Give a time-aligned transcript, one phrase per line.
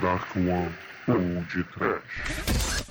[0.00, 0.72] Dark One
[1.08, 2.82] ou de Trash.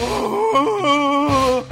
[0.00, 1.64] Oh!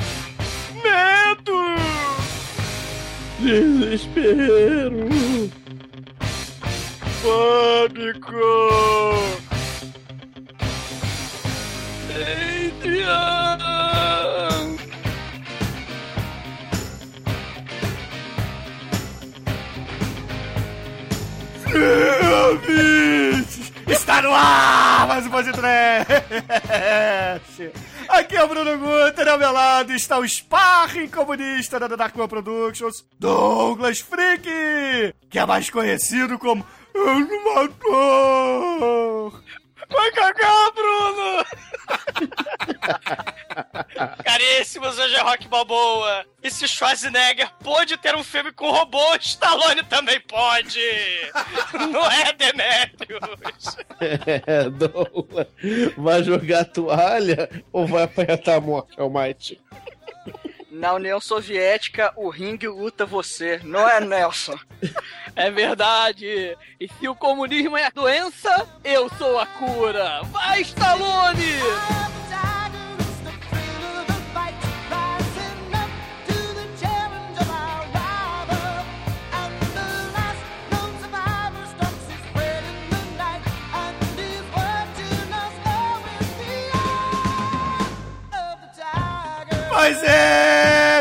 [3.41, 5.09] Desespero!
[7.23, 8.80] Pânico!
[24.11, 26.13] Está no ar mais um podcast!
[28.09, 32.27] Aqui é o Bruno Guter, ao meu lado está o sparring comunista da Dark One
[32.27, 37.71] Productions, Douglas Freak, que é mais conhecido como Animador!
[39.89, 41.45] Vai cagar, Bruno!
[44.25, 46.25] Caríssimos, hoje é Rock Balboa.
[46.43, 50.81] E se Schwarzenegger pôde ter um filme com robô, Stallone também pode!
[51.93, 53.77] Não é, Demetrius?
[54.47, 55.47] É, Douglas,
[55.97, 59.61] vai jogar toalha ou vai apanhar a morte, Almighty?
[60.71, 64.57] Na União Soviética, o ringue luta você, não é Nelson?
[65.35, 66.57] É verdade!
[66.79, 70.23] E se o comunismo é a doença, eu sou a cura!
[70.25, 71.59] Vai, Stallone!
[89.73, 90.50] Pois é,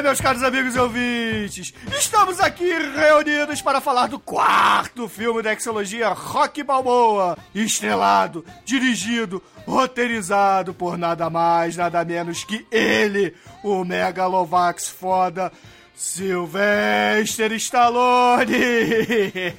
[0.10, 6.10] meus caros amigos e ouvintes, estamos aqui reunidos para falar do quarto filme da Exologia
[6.10, 15.52] Rock Balboa, estrelado, dirigido, roteirizado por nada mais, nada menos que ele, o Megalovax foda,
[15.96, 18.56] Sylvester Stallone!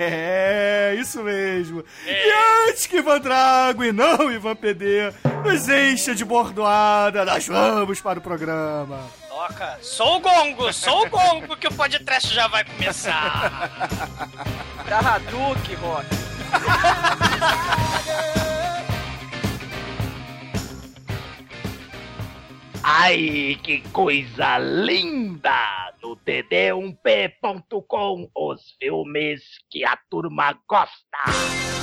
[0.00, 1.84] É, isso mesmo.
[2.04, 5.12] E antes que Ivan Drago e não Ivan PD
[5.44, 8.98] nos encha de bordoada, nós vamos para o programa.
[9.40, 13.70] Toca, sou o gongo, sou o gongo que o podcast já vai começar.
[14.86, 16.06] Da Hadouken, Rock.
[22.84, 25.90] Ai, que coisa linda!
[26.02, 31.79] No td1p.com, os filmes que a turma gosta.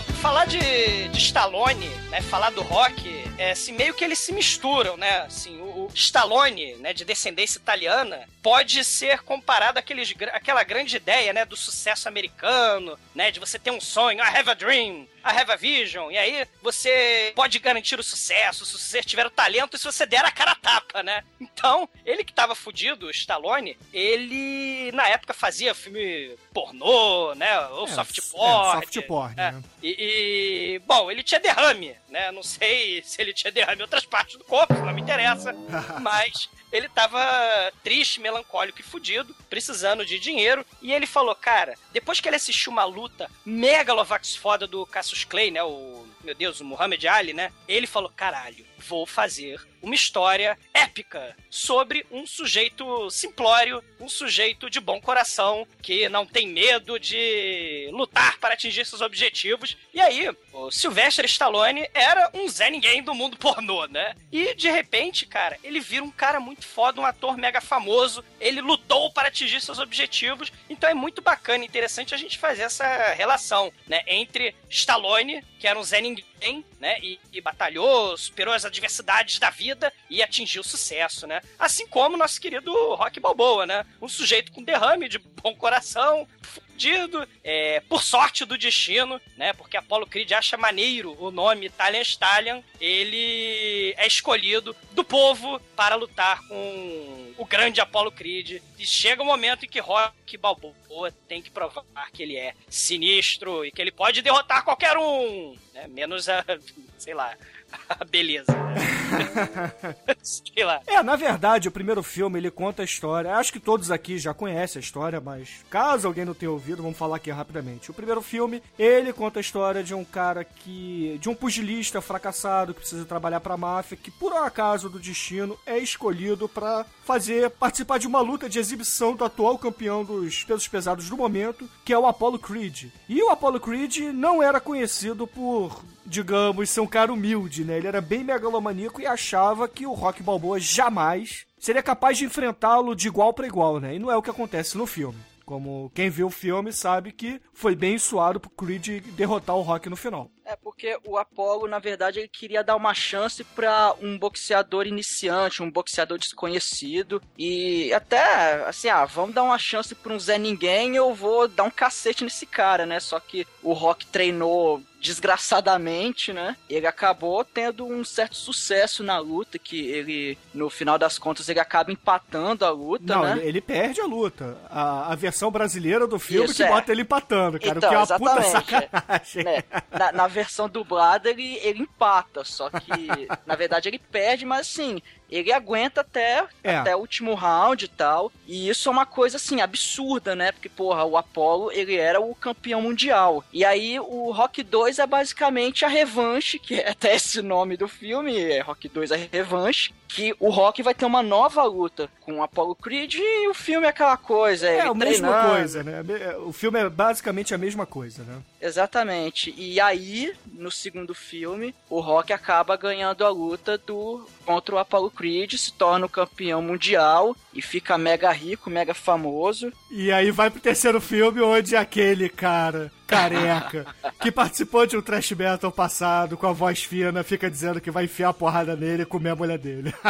[0.00, 4.96] Falar de, de Stallone, né, falar do rock, é assim, meio que eles se misturam,
[4.96, 5.20] né?
[5.20, 11.32] Assim, o, o Stallone, né, de descendência italiana, pode ser comparado àqueles, àquela grande ideia,
[11.32, 15.40] né, do sucesso americano, né, de você ter um sonho, I have a dream, I
[15.40, 19.74] have a vision, e aí você pode garantir o sucesso se você tiver o talento
[19.74, 21.24] e se você der a cara a tapa, né?
[21.40, 27.86] Então, ele que tava fudido, o Stallone, ele na época fazia filme pornô, né, ou
[27.86, 28.80] É, soft é, porn.
[28.80, 29.52] soft porn, é.
[29.52, 29.62] né?
[29.82, 32.30] E, e, bom, ele tinha derrame, né?
[32.30, 35.54] Não sei se ele tinha derrame em outras partes do corpo, não me interessa.
[36.00, 40.64] mas ele tava triste, melancólico e fudido, precisando de dinheiro.
[40.82, 45.50] E ele falou, cara, depois que ele assistiu uma luta megalovax foda do Cassius Clay,
[45.50, 45.62] né?
[45.62, 47.52] O, meu Deus, o Muhammad Ali, né?
[47.68, 54.80] Ele falou, caralho, vou fazer uma história épica sobre um sujeito simplório, um sujeito de
[54.80, 59.76] bom coração, que não tem medo de lutar para atingir seus objetivos.
[59.94, 64.16] E aí, o Sylvester Stallone era um Zé Ninguém do mundo pornô, né?
[64.32, 68.24] E de repente, cara, ele vira um cara muito foda, um ator mega famoso.
[68.40, 70.52] Ele lutou para atingir seus objetivos.
[70.68, 74.02] Então é muito bacana interessante a gente fazer essa relação, né?
[74.08, 76.98] Entre Stallone, que era um Zé Ninguém, né?
[77.00, 79.75] E, e batalhou, superou as adversidades da vida
[80.08, 81.40] e atingiu sucesso, né?
[81.58, 83.84] Assim como nosso querido Rock Balboa, né?
[84.00, 89.52] Um sujeito com derrame de bom coração, fudido, é, por sorte do destino, né?
[89.54, 92.62] Porque Apollo Creed acha maneiro o nome Italian Stallion.
[92.80, 98.62] Ele é escolhido do povo para lutar com o grande Apollo Creed.
[98.78, 103.64] E chega o momento em que Rock Balboa tem que provar que ele é sinistro
[103.64, 105.86] e que ele pode derrotar qualquer um, né?
[105.88, 106.44] Menos a,
[106.98, 107.36] sei lá,
[108.10, 108.46] beleza.
[110.22, 110.80] Sei lá.
[110.86, 113.36] É, na verdade, o primeiro filme ele conta a história.
[113.36, 116.98] Acho que todos aqui já conhecem a história, mas caso alguém não tenha ouvido, vamos
[116.98, 117.90] falar aqui rapidamente.
[117.90, 121.18] O primeiro filme, ele conta a história de um cara que.
[121.20, 125.58] de um pugilista fracassado que precisa trabalhar pra máfia, que por um acaso do destino
[125.66, 127.50] é escolhido pra fazer.
[127.50, 131.92] participar de uma luta de exibição do atual campeão dos pesos pesados do momento, que
[131.92, 132.86] é o Apollo Creed.
[133.08, 137.76] E o Apollo Creed não era conhecido por digamos, ser um cara humilde, né?
[137.76, 142.94] Ele era bem megalomaníaco e achava que o Rock Balboa jamais seria capaz de enfrentá-lo
[142.94, 143.94] de igual para igual, né?
[143.94, 145.18] E não é o que acontece no filme.
[145.44, 149.88] Como quem viu o filme sabe que foi bem suado pro Creed derrotar o Rock
[149.88, 150.30] no final.
[150.48, 155.60] É porque o Apollo, na verdade, ele queria dar uma chance para um boxeador iniciante,
[155.60, 157.20] um boxeador desconhecido.
[157.36, 161.64] E até, assim, ah, vamos dar uma chance pra um Zé Ninguém, eu vou dar
[161.64, 163.00] um cacete nesse cara, né?
[163.00, 166.56] Só que o Rock treinou desgraçadamente, né?
[166.68, 171.60] Ele acabou tendo um certo sucesso na luta, que ele, no final das contas, ele
[171.60, 173.32] acaba empatando a luta, Não, né?
[173.38, 174.56] ele, ele perde a luta.
[174.68, 176.68] A, a versão brasileira do filme Isso, que é.
[176.68, 177.78] bota ele empatando, cara.
[177.78, 178.88] Então, que é uma puta exatamente, é.
[178.88, 179.44] sacanagem.
[179.44, 179.64] né?
[179.90, 185.00] Na, na versão dublada ele, ele empata, só que na verdade ele perde, mas assim,
[185.30, 186.76] ele aguenta até, É.
[186.76, 188.30] até o último round e tal.
[188.46, 190.52] E isso é uma coisa assim, absurda, né?
[190.52, 193.44] Porque, porra, o Apollo ele era o campeão mundial.
[193.52, 197.88] E aí o Rock 2 é basicamente a revanche, que é até esse nome do
[197.88, 199.92] filme, é Rock 2 a revanche.
[200.08, 203.86] Que o Rock vai ter uma nova luta com o Apollo Creed e o filme
[203.86, 204.68] é aquela coisa.
[204.68, 206.02] É a mesma coisa, né?
[206.44, 208.38] O filme é basicamente a mesma coisa, né?
[208.60, 209.52] Exatamente.
[209.56, 215.10] E aí, no segundo filme, o Rock acaba ganhando a luta do contra o Apollo
[215.10, 219.72] Creed, se torna o campeão mundial e fica mega rico, mega famoso.
[219.90, 223.84] E aí vai pro terceiro filme onde aquele cara careca
[224.20, 228.04] que participou de um trash metal passado com a voz fina fica dizendo que vai
[228.04, 229.92] enfiar a porrada nele e comer a mulher dele.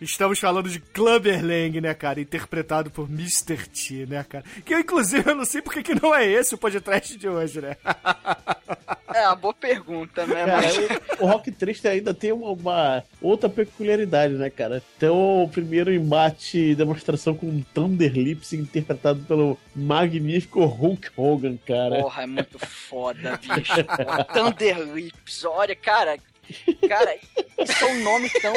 [0.00, 2.20] Estamos falando de Clubber Lang, né, cara?
[2.20, 3.66] Interpretado por Mr.
[3.66, 4.44] T, né, cara?
[4.64, 7.62] Que eu, inclusive, eu não sei porque que não é esse o podcast de hoje,
[7.62, 7.76] né?
[9.16, 10.44] É uma boa pergunta, né?
[10.44, 14.82] Cara, Mas- o, Rock 3 ainda tem uma, uma outra peculiaridade, né, cara?
[14.96, 22.02] Então, o primeiro embate demonstração com Thunder Lips interpretado pelo magnífico Hulk Hogan, cara.
[22.02, 23.84] Porra, é muito foda, bicho.
[23.84, 26.18] Porra, Thunder Lips, olha, cara.
[26.88, 27.16] Cara,
[27.58, 28.54] isso é um nome tão.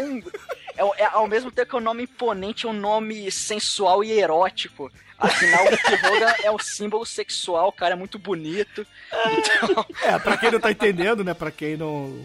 [0.77, 4.11] É, é- ao mesmo tempo que é um nome imponente, é um nome sensual e
[4.11, 4.91] erótico.
[5.19, 8.85] Afinal, o Hogan é um símbolo sexual, cara, é muito bonito.
[9.11, 11.33] Então, É, pra quem não tá entendendo, né?
[11.33, 12.17] Pra quem não,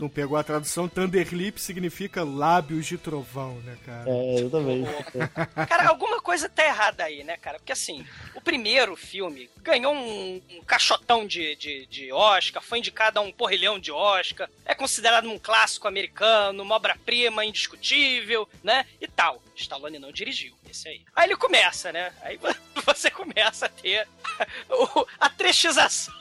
[0.00, 4.04] não pegou a tradução, Thunderlip significa lábios de trovão, né, cara?
[4.08, 4.90] É, exatamente.
[5.68, 7.58] Cara, alguma coisa tá errada aí, né, cara?
[7.58, 13.18] Porque assim, o primeiro filme ganhou um, um caixotão de, de, de Oscar, foi indicado
[13.18, 18.86] a um porrilhão de Oscar, é considerado um clássico americano, uma obra-prima indiscutível, né?
[19.00, 19.42] E tal.
[19.54, 21.02] Stallone não dirigiu, esse aí.
[21.14, 22.12] Aí ele começa, né?
[22.22, 22.38] Aí
[22.86, 24.08] você começa a ter
[25.20, 26.14] a trechização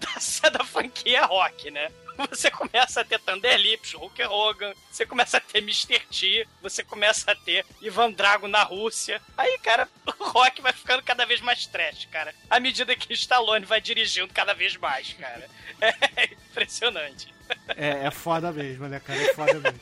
[0.00, 1.90] da, da franquia rock, né?
[2.30, 6.00] Você começa a ter Thunder Lips, Hulk Hogan, você começa a ter Mr.
[6.10, 9.20] T, você começa a ter Ivan Drago na Rússia.
[9.36, 9.88] Aí, cara,
[10.18, 12.34] o rock vai ficando cada vez mais trash, cara.
[12.48, 15.48] À medida que o Stallone vai dirigindo cada vez mais, cara.
[16.16, 17.34] É impressionante.
[17.68, 19.20] É, é foda mesmo, né, cara?
[19.20, 19.80] É foda mesmo.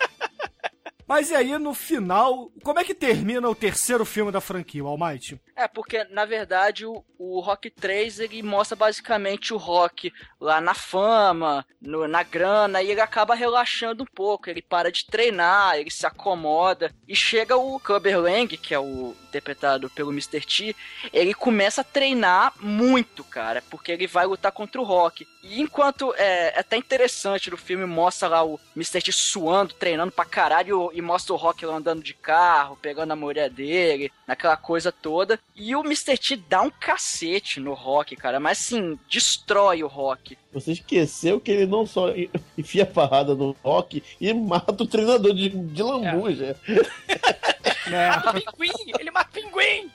[1.12, 4.86] Mas e aí, no final, como é que termina o terceiro filme da franquia, o
[4.86, 5.38] Almighty?
[5.54, 10.72] É, porque na verdade o, o Rock 3 ele mostra basicamente o Rock lá na
[10.72, 14.48] fama, no- na grana, e ele acaba relaxando um pouco.
[14.48, 16.90] Ele para de treinar, ele se acomoda.
[17.06, 20.40] E chega o Clubber Lang, que é o interpretado pelo Mr.
[20.40, 20.74] T,
[21.12, 25.26] ele começa a treinar muito, cara, porque ele vai lutar contra o Rock.
[25.42, 29.02] E enquanto é, é até interessante no filme, mostra lá o Mr.
[29.02, 33.16] T suando, treinando pra caralho, e mostra o Rock lá andando de carro, pegando a
[33.16, 35.38] mulher dele, naquela coisa toda.
[35.56, 36.16] E o Mr.
[36.16, 40.38] T dá um cacete no Rock, cara, mas assim, destrói o Rock.
[40.52, 42.08] Você esqueceu que ele não só
[42.56, 46.56] enfia a parrada no Rock e mata o treinador de, de lambuja.
[46.68, 48.92] É, Ah, pinguim!
[48.98, 49.90] Ele mata pinguim!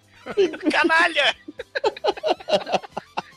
[0.69, 1.35] Canalha!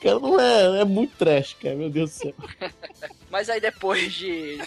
[0.00, 2.35] Cara, não é, é muito trash, cara, meu Deus do céu.
[3.30, 4.59] Mas aí depois de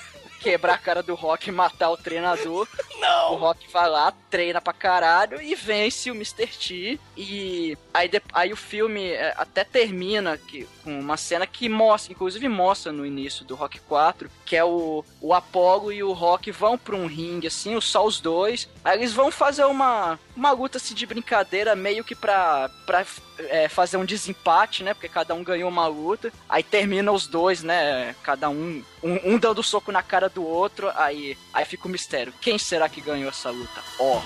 [0.43, 2.67] quebrar a cara do Rock e matar o treinador,
[2.99, 3.33] não!
[3.33, 6.47] O Rock vai lá, treina pra caralho e vence o Mr.
[6.47, 6.99] T.
[7.15, 12.49] E aí, aí o filme é, até termina que, com uma cena que mostra, inclusive
[12.49, 16.77] mostra no início do Rock 4, que é o, o Apollo e o Rock vão
[16.77, 18.67] pra um ringue, assim, só os dois.
[18.83, 23.05] Aí eles vão fazer uma, uma luta assim, de brincadeira, meio que pra, pra
[23.37, 24.93] é, fazer um desempate, né?
[24.93, 26.31] Porque cada um ganhou uma luta.
[26.49, 28.15] Aí termina os dois, né?
[28.23, 30.91] Cada um, um, um dando soco na cara do outro.
[30.95, 32.33] Aí, aí fica o mistério.
[32.41, 33.81] Quem será que ganhou essa luta?
[33.99, 34.21] Ó.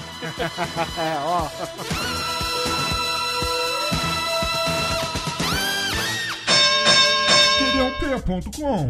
[0.97, 1.47] É, ó.
[7.57, 8.87] TDUP.com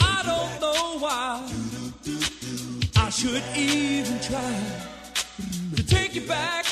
[0.00, 1.50] I don't know why
[2.94, 4.54] I should even try
[5.74, 6.66] to take you back,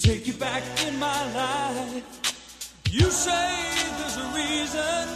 [0.00, 2.04] take you back in my life.
[2.90, 3.56] You say
[3.98, 5.08] there's a reason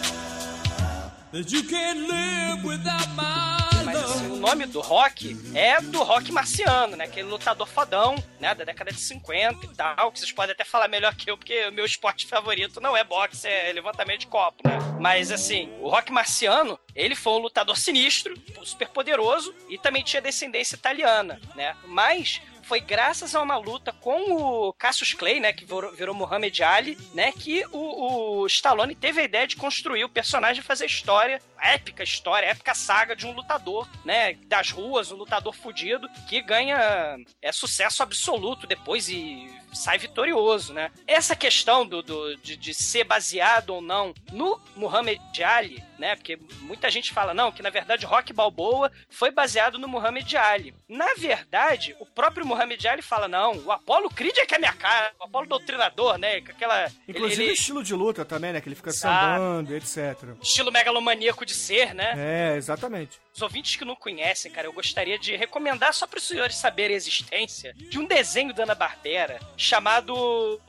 [1.33, 6.31] that you can't live without my Mas assim, o nome do rock é do rock
[6.31, 7.05] marciano, né?
[7.05, 8.55] Aquele lutador fodão, né?
[8.55, 10.13] Da década de 50 e tal.
[10.13, 13.03] Que vocês podem até falar melhor que eu, porque o meu esporte favorito não é
[13.03, 14.79] boxe, é levantamento de copo, né?
[15.01, 20.23] Mas assim, o rock marciano, ele foi um lutador sinistro, super poderoso e também tinha
[20.23, 21.77] descendência italiana, né?
[21.87, 26.57] Mas foi graças a uma luta com o Cassius Clay, né, que virou, virou Muhammad
[26.61, 30.87] Ali, né, que o, o Stallone teve a ideia de construir o personagem e fazer
[30.87, 36.41] história, épica história, épica saga de um lutador, né, das ruas, um lutador fudido, que
[36.41, 40.91] ganha é, sucesso absoluto depois e sai vitorioso, né.
[41.07, 46.39] Essa questão do, do de, de ser baseado ou não no Muhammad Ali, né, porque
[46.63, 50.75] muita gente fala, não, que na verdade Rock Balboa foi baseado no Muhammad Ali.
[50.89, 54.73] Na verdade, o próprio Muhammad Ali fala, não, o Apollo Creed é que é minha
[54.73, 56.85] cara, o Apollo doutrinador, né, com aquela...
[56.85, 58.61] ele- Inclusive ele- estilo de luta também, né?
[58.61, 60.17] Que ele fica sambando, etc.
[60.43, 62.15] estilo megalomaníaco de ser, né?
[62.17, 63.19] É, exatamente.
[63.35, 66.95] Os ouvintes que não conhecem, cara, eu gostaria de recomendar só para os senhores saberem
[66.95, 70.61] a existência de um desenho da Ana-Barbera chamado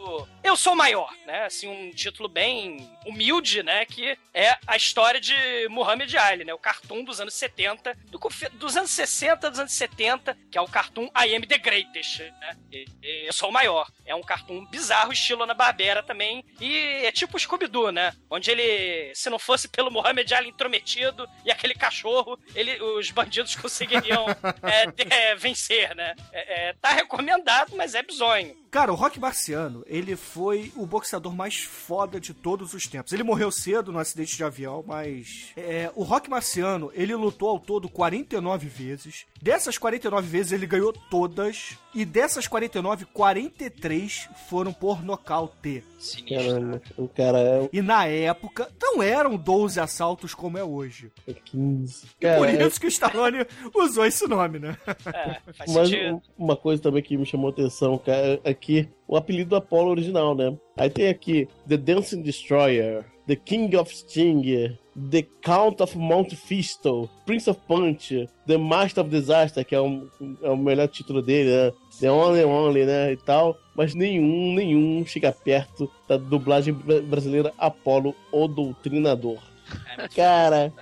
[0.43, 1.45] Eu Sou Maior, né?
[1.45, 3.85] Assim, um título bem humilde, né?
[3.85, 5.33] Que é a história de
[5.69, 6.53] Muhammad Ali, né?
[6.53, 8.19] O cartoon dos anos 70, do
[8.53, 12.57] dos anos 60, dos anos 70, que é o cartoon I Am The Greatest, né?
[12.71, 13.89] E- e Eu Sou o Maior.
[14.05, 18.13] É um cartoon bizarro, estilo Ana-Barbera também, e é tipo o Scooby-Doo, né?
[18.29, 23.55] Onde ele, se não fosse pelo Muhammad Ali intrometido e aquele cachorro, ele, os bandidos
[23.55, 24.25] conseguiriam
[24.63, 26.13] é, é, vencer, né?
[26.33, 28.59] É, é, tá recomendado, mas é bizonho.
[28.71, 33.11] Cara, o Rock Marciano, ele foi o boxeador mais foda de todos os tempos.
[33.11, 35.51] Ele morreu cedo no acidente de avião, mas.
[35.57, 39.25] é, o Rock Marciano, ele lutou ao todo 49 vezes.
[39.41, 41.77] Dessas 49 vezes, ele ganhou todas.
[41.93, 45.83] E dessas 49, 43 foram por nocaute.
[46.27, 51.11] Caramba, o cara é E na época, não eram 12 assaltos como é hoje.
[51.27, 52.05] o 15.
[52.05, 54.77] E por Cara, é- isso que o Stallone usou esse nome, né?
[54.87, 56.15] É, faz Mas sentido.
[56.37, 59.55] um- uma coisa também que me chamou a atenção, cara, é que o apelido do
[59.55, 60.57] Apollo original, né?
[60.77, 67.09] Aí tem aqui The Dancing Destroyer, The King of Sting, The Count of Monte Fisto,
[67.25, 70.09] Prince of Punch, The Master of Disaster, que é, um,
[70.41, 71.73] é o melhor título dele, né?
[71.99, 73.13] The Only Only, né?
[73.13, 73.57] E tal.
[73.73, 79.39] Mas nenhum, nenhum chega perto da dublagem bra- brasileira Apollo, o Doutrinador.
[80.13, 80.73] Cara,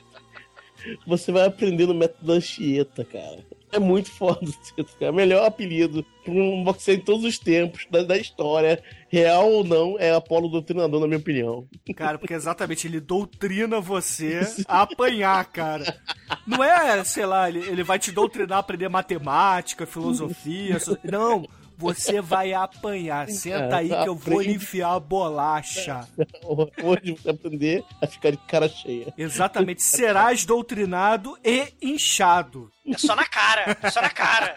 [1.05, 3.45] você vai aprender no método Anchieta, cara.
[3.71, 5.11] É muito foda título, cara.
[5.11, 9.95] Melhor apelido pra um boxeador em todos os tempos da, da história, real ou não,
[9.99, 11.67] é Apolo Doutrinador, na minha opinião.
[11.95, 15.99] Cara, porque exatamente ele doutrina você a apanhar, cara.
[16.47, 20.79] Não é, sei lá, ele, ele vai te doutrinar a aprender matemática, filosofia.
[20.79, 21.47] so- Não,
[21.79, 23.29] você vai apanhar.
[23.29, 26.01] Senta aí que eu vou enfiar a bolacha.
[26.83, 29.13] Hoje você aprender a ficar de cara cheia.
[29.17, 29.81] Exatamente.
[29.81, 32.69] Serás doutrinado e inchado.
[32.85, 34.55] É só na cara, é só na cara.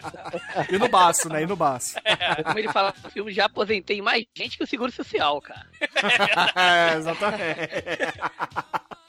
[0.69, 1.43] E no baço, né?
[1.43, 1.95] E no baço.
[2.43, 5.65] Como ele fala no filme, já aposentei mais gente que o Seguro Social, cara.
[6.55, 7.45] É, exatamente.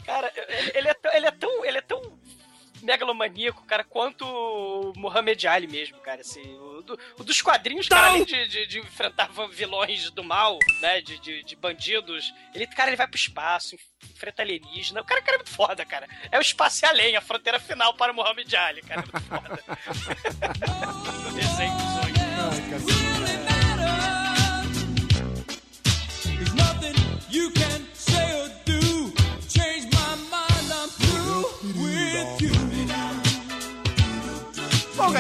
[0.05, 1.65] Cara, ele, ele é, tão- ele é tão.
[1.65, 2.19] Ele é tão
[2.83, 6.21] megalomaníaco, cara, quanto o Muhammad Ali mesmo, cara.
[6.21, 10.59] Assim, o, do- o dos quadrinhos, cara, além de, de- de enfrentar vilões do mal,
[10.81, 11.01] né?
[11.01, 13.77] De, de, de bandidos, ele, cara, ele vai pro espaço,
[14.11, 15.01] enfrenta alienígena.
[15.01, 16.07] O cara, cara é muito foda, cara.
[16.31, 19.01] É o espaço e além, a fronteira final para o Muhammad Ali, cara.
[19.01, 19.65] É muito foda.
[21.35, 21.73] Desenho.
[21.73, 23.05] Ai, cacete.
[27.31, 27.74] You can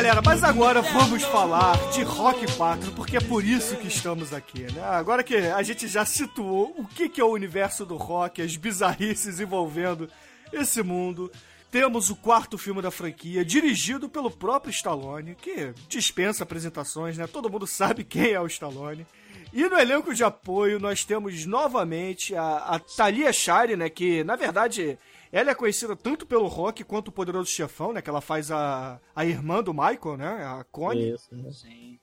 [0.04, 4.70] galera, mas agora vamos falar de Rock 4, porque é por isso que estamos aqui,
[4.70, 4.82] né?
[4.82, 9.40] Agora que a gente já situou o que é o universo do rock, as bizarrices
[9.40, 10.06] envolvendo
[10.52, 11.32] esse mundo,
[11.70, 17.26] temos o quarto filme da franquia, dirigido pelo próprio Stallone, que dispensa apresentações, né?
[17.26, 19.06] Todo mundo sabe quem é o Stallone.
[19.54, 23.88] E no elenco de apoio nós temos novamente a, a Thalia Shire, né?
[23.88, 24.98] Que na verdade
[25.34, 28.00] ela é conhecida tanto pelo rock quanto o Poderoso Chefão, né?
[28.00, 30.28] Que ela faz a, a irmã do Michael, né?
[30.28, 31.12] A Connie.
[31.12, 31.50] Isso, né?
[31.50, 31.98] Sim.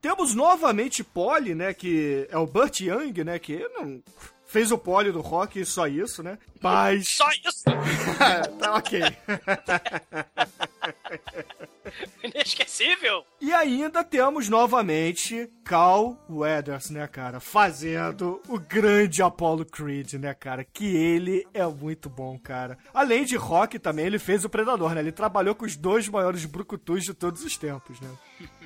[0.00, 1.74] Temos novamente Polly, né?
[1.74, 3.38] Que é o Burt Young, né?
[3.38, 4.02] Que não
[4.46, 6.38] fez o Polly do rock e só isso, né?
[6.58, 7.08] Mas.
[7.08, 7.64] Só isso!
[8.58, 9.02] tá ok.
[12.22, 13.24] Inesquecível!
[13.40, 17.40] E ainda temos novamente Cal Weathers, né, cara?
[17.40, 20.64] Fazendo o grande Apollo Creed, né, cara?
[20.64, 22.78] Que ele é muito bom, cara.
[22.92, 25.00] Além de rock também, ele fez o Predador, né?
[25.00, 28.10] Ele trabalhou com os dois maiores brucutus de todos os tempos, né?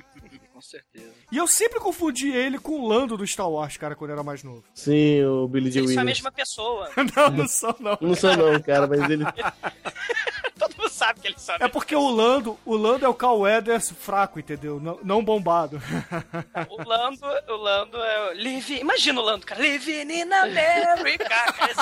[0.65, 1.13] Com certeza.
[1.31, 4.23] E eu sempre confundi ele com o Lando do Star Wars, cara, quando eu era
[4.23, 4.63] mais novo.
[4.73, 6.17] Sim, o Billy Dee Eles são a Williams.
[6.17, 6.89] mesma pessoa.
[7.15, 7.97] não, não sou, não.
[8.01, 9.23] Não sou não, cara, mas ele...
[10.57, 13.13] Todo mundo sabe que eles são a É porque o Lando, o Lando é o
[13.13, 14.79] Cal Weathers fraco, entendeu?
[14.79, 15.79] Não, não bombado.
[16.69, 21.71] O Lando, o Lando é o Live, imagina o Lando, cara, Living in America, cara,
[21.71, 21.81] esse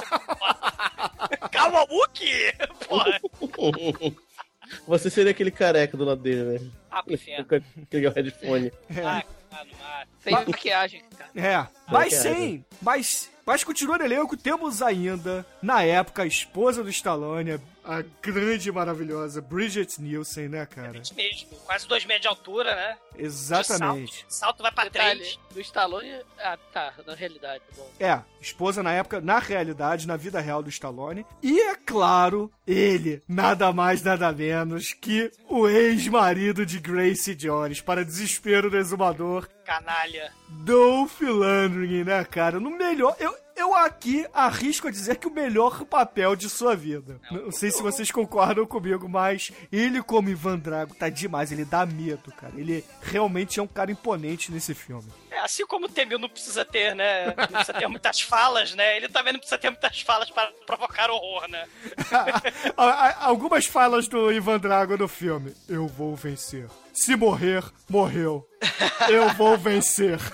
[1.41, 1.47] é.
[1.49, 2.53] Kawauki,
[2.87, 3.19] porra,
[4.87, 6.69] Você seria aquele careca do lado dele, né?
[6.91, 7.45] ah, pro inferno.
[7.45, 8.71] Com aquele headphone.
[9.03, 10.05] Ah, ah, ah.
[10.19, 11.31] Sem maquiagem, cara.
[11.35, 16.25] É, mas que é, sim, mas, mas continuando no elenco, temos ainda, na época, a
[16.25, 20.97] esposa do Stallone, a grande e maravilhosa Bridget Nielsen, né, cara?
[20.97, 22.97] Isso mesmo, quase dois metros de altura, né?
[23.15, 24.25] De Exatamente.
[24.27, 25.39] salto, salto vai pra Detalhe, três.
[25.53, 26.21] do Stallone...
[26.39, 27.91] Ah, tá, na realidade, tá bom.
[27.99, 31.25] É, esposa na época, na realidade, na vida real do Stallone.
[31.41, 38.05] E é claro, ele, nada mais, nada menos que o ex-marido de Gracie Jones, para
[38.05, 40.31] desespero do exumador, Canalha.
[40.49, 42.59] Dolph Lundgren, né, cara?
[42.59, 43.15] No melhor.
[43.19, 47.19] Eu, eu aqui arrisco a dizer que o melhor papel de sua vida.
[47.31, 51.51] Não sei se vocês concordam comigo, mas ele, como Ivan Drago, tá demais.
[51.51, 52.53] Ele dá medo, cara.
[52.55, 55.11] Ele realmente é um cara imponente nesse filme.
[55.29, 57.27] É, assim como o Temil não precisa ter, né?
[57.27, 58.97] Não precisa ter muitas falas, né?
[58.97, 61.67] Ele também não precisa ter muitas falas para provocar horror, né?
[63.19, 65.53] Algumas falas do Ivan Drago no filme.
[65.67, 66.67] Eu vou vencer.
[66.93, 68.47] Se morrer, morreu.
[69.09, 70.19] Eu vou vencer.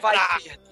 [0.00, 0.40] Vai Quebrar.
[0.42, 0.66] perder.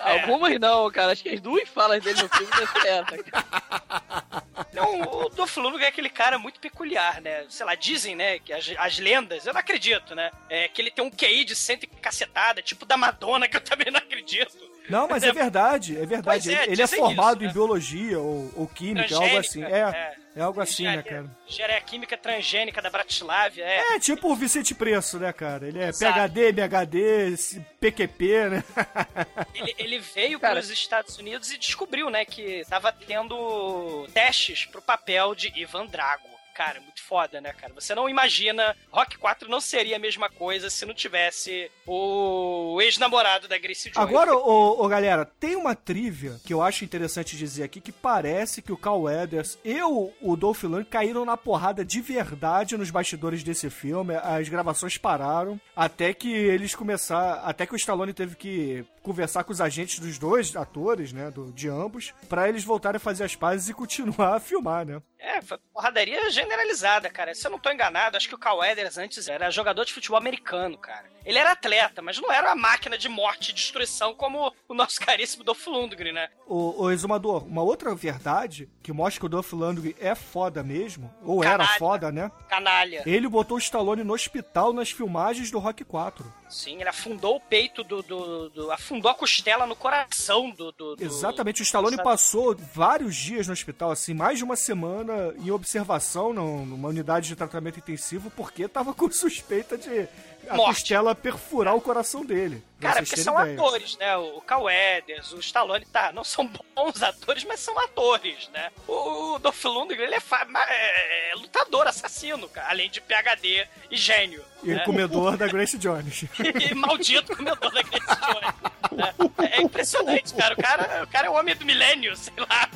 [0.00, 1.12] Algumas não, cara.
[1.12, 4.44] Acho que as duas falas dele no filme essa, cara.
[4.72, 7.44] Não, o Dolph Lundgren é aquele cara muito peculiar, né?
[7.48, 10.30] Sei lá, dizem, né, que as, as lendas, eu não acredito, né?
[10.48, 13.60] É que ele tem um QI de cento e cacetada, tipo da Madonna, que eu
[13.60, 14.56] também não acredito.
[14.88, 16.44] Não, mas é verdade, é verdade.
[16.44, 17.50] Pois é, ele, ele é formado isso, né?
[17.50, 19.62] em biologia ou, ou química, algo assim.
[19.62, 20.42] É, é.
[20.42, 21.30] algo assim, né, cara?
[21.46, 23.94] Engenharia química transgênica da Bratislava, é.
[23.94, 25.66] É tipo o Vicente Preço, né, cara?
[25.66, 26.14] Ele é Exato.
[26.14, 28.64] PHD, MHD, PQP, né?
[29.54, 30.54] Ele, ele veio Cara.
[30.54, 35.86] para os Estados Unidos e descobriu, né, que tava tendo testes pro papel de Ivan
[35.86, 36.28] Drago.
[36.58, 37.72] Cara, muito foda, né, cara?
[37.72, 43.46] Você não imagina, Rock 4 não seria a mesma coisa se não tivesse o ex-namorado
[43.46, 44.08] da Gracie Jones.
[44.08, 48.60] Agora, ô, ô, galera, tem uma trivia que eu acho interessante dizer aqui, que parece
[48.60, 52.90] que o Carl Weathers e o, o Dolph Lundgren caíram na porrada de verdade nos
[52.90, 54.16] bastidores desse filme.
[54.16, 59.52] As gravações pararam até que eles começaram, até que o Stallone teve que conversar com
[59.52, 63.34] os agentes dos dois atores, né, do, de ambos, pra eles voltarem a fazer as
[63.34, 65.00] pazes e continuar a filmar, né?
[65.18, 67.34] É, foi porradaria generalizada, cara.
[67.34, 70.16] Se eu não tô enganado, acho que o Cal Weathers antes era jogador de futebol
[70.18, 71.06] americano, cara.
[71.24, 74.98] Ele era atleta, mas não era uma máquina de morte e destruição como o nosso
[75.04, 76.28] caríssimo Dolph Lundgren, né?
[76.46, 81.12] O, o Exumador, uma outra verdade que mostra que o Dolph Lundgren é foda mesmo,
[81.22, 81.78] ou era Canalha.
[81.78, 82.30] foda, né?
[82.48, 83.02] Canalha.
[83.04, 86.32] Ele botou o Stallone no hospital nas filmagens do Rock 4.
[86.48, 88.02] Sim, ele afundou o peito do.
[88.02, 90.72] do, do- afundou a costela no coração do.
[90.72, 92.08] do, do- Exatamente, o Stallone Sabe?
[92.08, 95.07] passou vários dias no hospital, assim, mais de uma semana
[95.38, 100.08] em observação num- numa unidade de tratamento intensivo, porque tava com suspeita de
[100.56, 100.80] Morte.
[100.80, 102.62] costela perfurar o coração dele.
[102.80, 103.54] Cara, porque são ideia.
[103.54, 104.16] atores, né?
[104.16, 108.70] O Cal Weathers, o Stallone, tá, não são bons atores, mas são atores, né?
[108.86, 113.96] O, o Dolph Lundgren, ele é, é- é lutador, assassino, cara, além de PHD e
[113.96, 114.44] gênio.
[114.62, 114.84] E né?
[114.84, 116.24] comedor da Grace Jones.
[116.70, 118.54] e maldito comedor da Grace Jones.
[118.92, 119.14] né?
[119.50, 120.54] É impressionante, cara.
[120.54, 122.68] O cara, o cara é o homem do milênio, sei lá.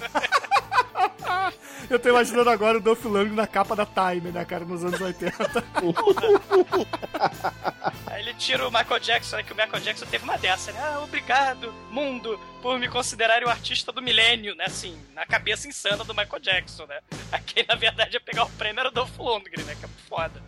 [1.89, 5.01] Eu tô imaginando agora o Dolph Lundgren na capa da Time, né, cara, nos anos
[5.01, 5.37] 80.
[8.07, 10.81] Aí ele tira o Michael Jackson, né, que o Michael Jackson teve uma dessa, né?
[10.83, 14.65] Ah, obrigado, mundo, por me considerarem o artista do milênio, né?
[14.67, 16.99] Assim, na cabeça insana do Michael Jackson, né?
[17.31, 19.77] Aqui, na verdade, ia pegar o prêmio era o Dolph Lundgren, né?
[19.79, 20.43] Que é foda.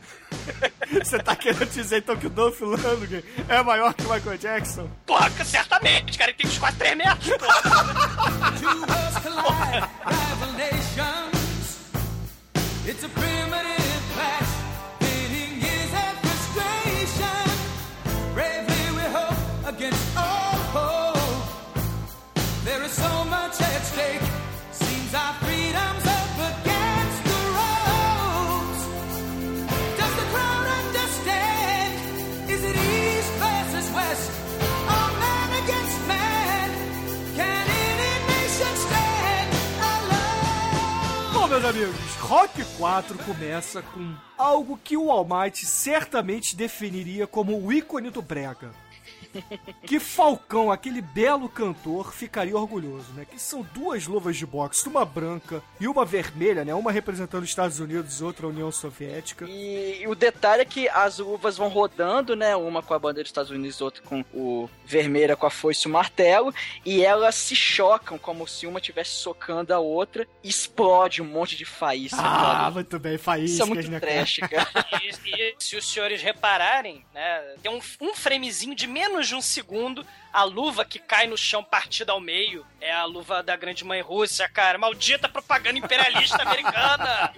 [1.04, 4.90] Você tá querendo dizer então que o Dolph Lundgren é maior que o Michael Jackson?
[5.06, 7.60] Porra, certamente, cara, ele tem uns quase 3 metros, porra.
[12.86, 13.83] It's a primitive
[41.64, 48.10] meus amigos, Rock 4 começa com algo que o Almighty certamente definiria como o ícone
[48.10, 48.70] do brega.
[49.84, 53.26] Que Falcão, aquele belo cantor, ficaria orgulhoso, né?
[53.30, 56.74] Que são duas luvas de boxe, uma branca e uma vermelha, né?
[56.74, 59.46] Uma representando os Estados Unidos outra a União Soviética.
[59.46, 62.56] E, e o detalhe é que as uvas vão rodando, né?
[62.56, 65.90] Uma com a bandeira dos Estados Unidos, outra com o vermelha com a foice e
[65.90, 71.20] o martelo, e elas se chocam como se uma estivesse socando a outra, e explode
[71.20, 72.20] um monte de faísca.
[72.20, 72.70] Ah, cara.
[72.70, 74.86] muito bem, Isso faíscas, é muito né, trash, cara.
[75.02, 77.54] E, e se os senhores repararem, né?
[77.62, 80.06] Tem um, um framezinho de menos de um segundo.
[80.32, 84.00] A luva que cai no chão partida ao meio é a luva da grande mãe
[84.00, 84.78] Rússia, cara.
[84.78, 87.32] Maldita propaganda imperialista americana.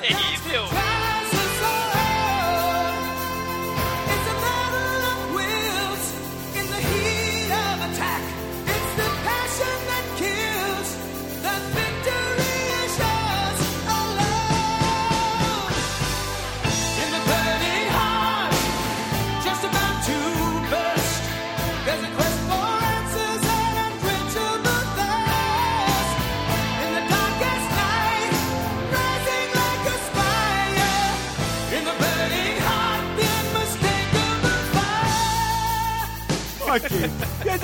[0.00, 0.34] Terrível.
[0.34, 0.43] Rises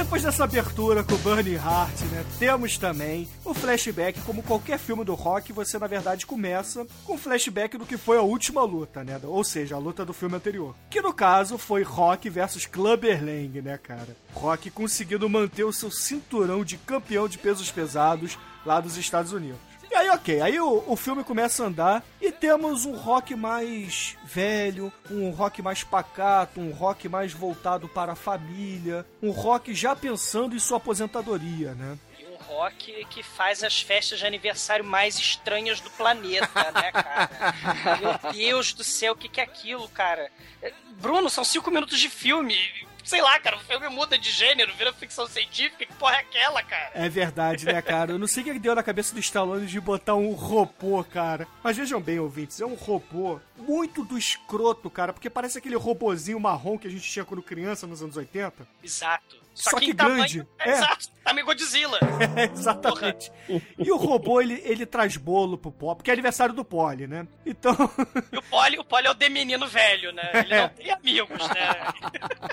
[0.02, 2.24] depois dessa abertura com o Burning Heart, né?
[2.38, 7.76] Temos também o flashback, como qualquer filme do rock, você na verdade começa com flashback
[7.76, 9.20] do que foi a última luta, né?
[9.22, 10.74] Ou seja, a luta do filme anterior.
[10.88, 14.16] Que no caso foi Rock versus Clubber Lang, né, cara?
[14.32, 19.69] Rock conseguindo manter o seu cinturão de campeão de pesos pesados lá dos Estados Unidos.
[19.90, 24.16] E aí, ok, aí o, o filme começa a andar e temos um rock mais
[24.24, 29.96] velho, um rock mais pacato, um rock mais voltado para a família, um rock já
[29.96, 31.98] pensando em sua aposentadoria, né?
[32.20, 37.30] E um rock que faz as festas de aniversário mais estranhas do planeta, né, cara?
[37.98, 40.30] Meu Deus do céu, o que, que é aquilo, cara?
[41.00, 42.56] Bruno, são cinco minutos de filme.
[43.10, 45.84] Sei lá, cara, o filme muda de gênero, vira ficção científica.
[45.84, 46.92] Que porra é aquela, cara?
[46.94, 48.12] É verdade, né, cara?
[48.12, 51.48] Eu não sei o que deu na cabeça do Stallone de botar um robô, cara.
[51.60, 56.38] Mas vejam bem, ouvintes, é um robô muito do escroto, cara, porque parece aquele robozinho
[56.38, 58.64] marrom que a gente tinha quando criança nos anos 80.
[58.80, 59.39] Exato.
[59.54, 60.46] Só que em tamanho- grande.
[60.58, 60.72] É, É.
[60.72, 61.98] Exato, tamanho Godzilla.
[62.36, 63.32] É, exatamente.
[63.78, 67.26] E o robô, ele, ele traz bolo pro Pop, porque é aniversário do Poli, né?
[67.44, 67.74] Então,
[68.32, 70.30] E o Polly, o é o de menino velho, né?
[70.34, 70.60] Ele É.
[70.62, 72.44] não tem amigos, né?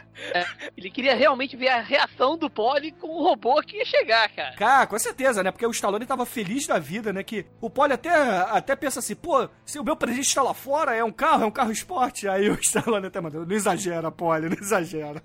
[0.75, 4.55] Ele queria realmente ver a reação do Polly com o robô que ia chegar, cara.
[4.55, 5.51] cara, com certeza, né?
[5.51, 7.23] Porque o Stallone tava feliz da vida, né?
[7.23, 10.95] Que o Poli até, até pensa assim, pô, se o meu presente tá lá fora,
[10.95, 12.27] é um carro, é um carro esporte.
[12.27, 15.21] Aí o Stallone até mandou, não exagera, Poli, não exagera.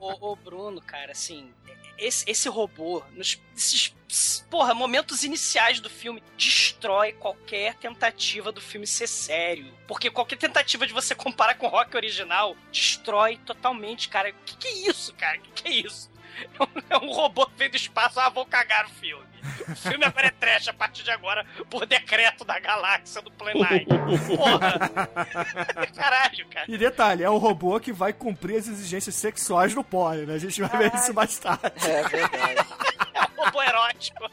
[0.00, 1.50] ô, ô, ô, Bruno, cara, assim,
[1.96, 3.94] esse, esse robô, nos, esses,
[4.50, 9.72] porra, momentos iniciais do filme, destrói qualquer tentativa do filme ser sério.
[9.88, 14.32] Porque qualquer tentativa de você comparar com o rock original, destrói totalmente, cara.
[14.44, 15.38] Que, que é isso, cara?
[15.38, 16.10] Que, que é isso?
[16.88, 19.24] É um robô que veio do espaço, ah, vou cagar o filme.
[19.68, 23.52] O filme agora é trash a partir de agora, por decreto da galáxia do Plan
[23.54, 23.86] 9.
[24.36, 24.78] Porra!
[25.94, 26.66] Caralho, cara.
[26.68, 30.34] E detalhe, é o robô que vai cumprir as exigências sexuais do Poli, né?
[30.34, 31.72] A gente vai ver isso mais tarde.
[31.88, 32.66] É verdade.
[33.12, 34.30] É um robô erótico.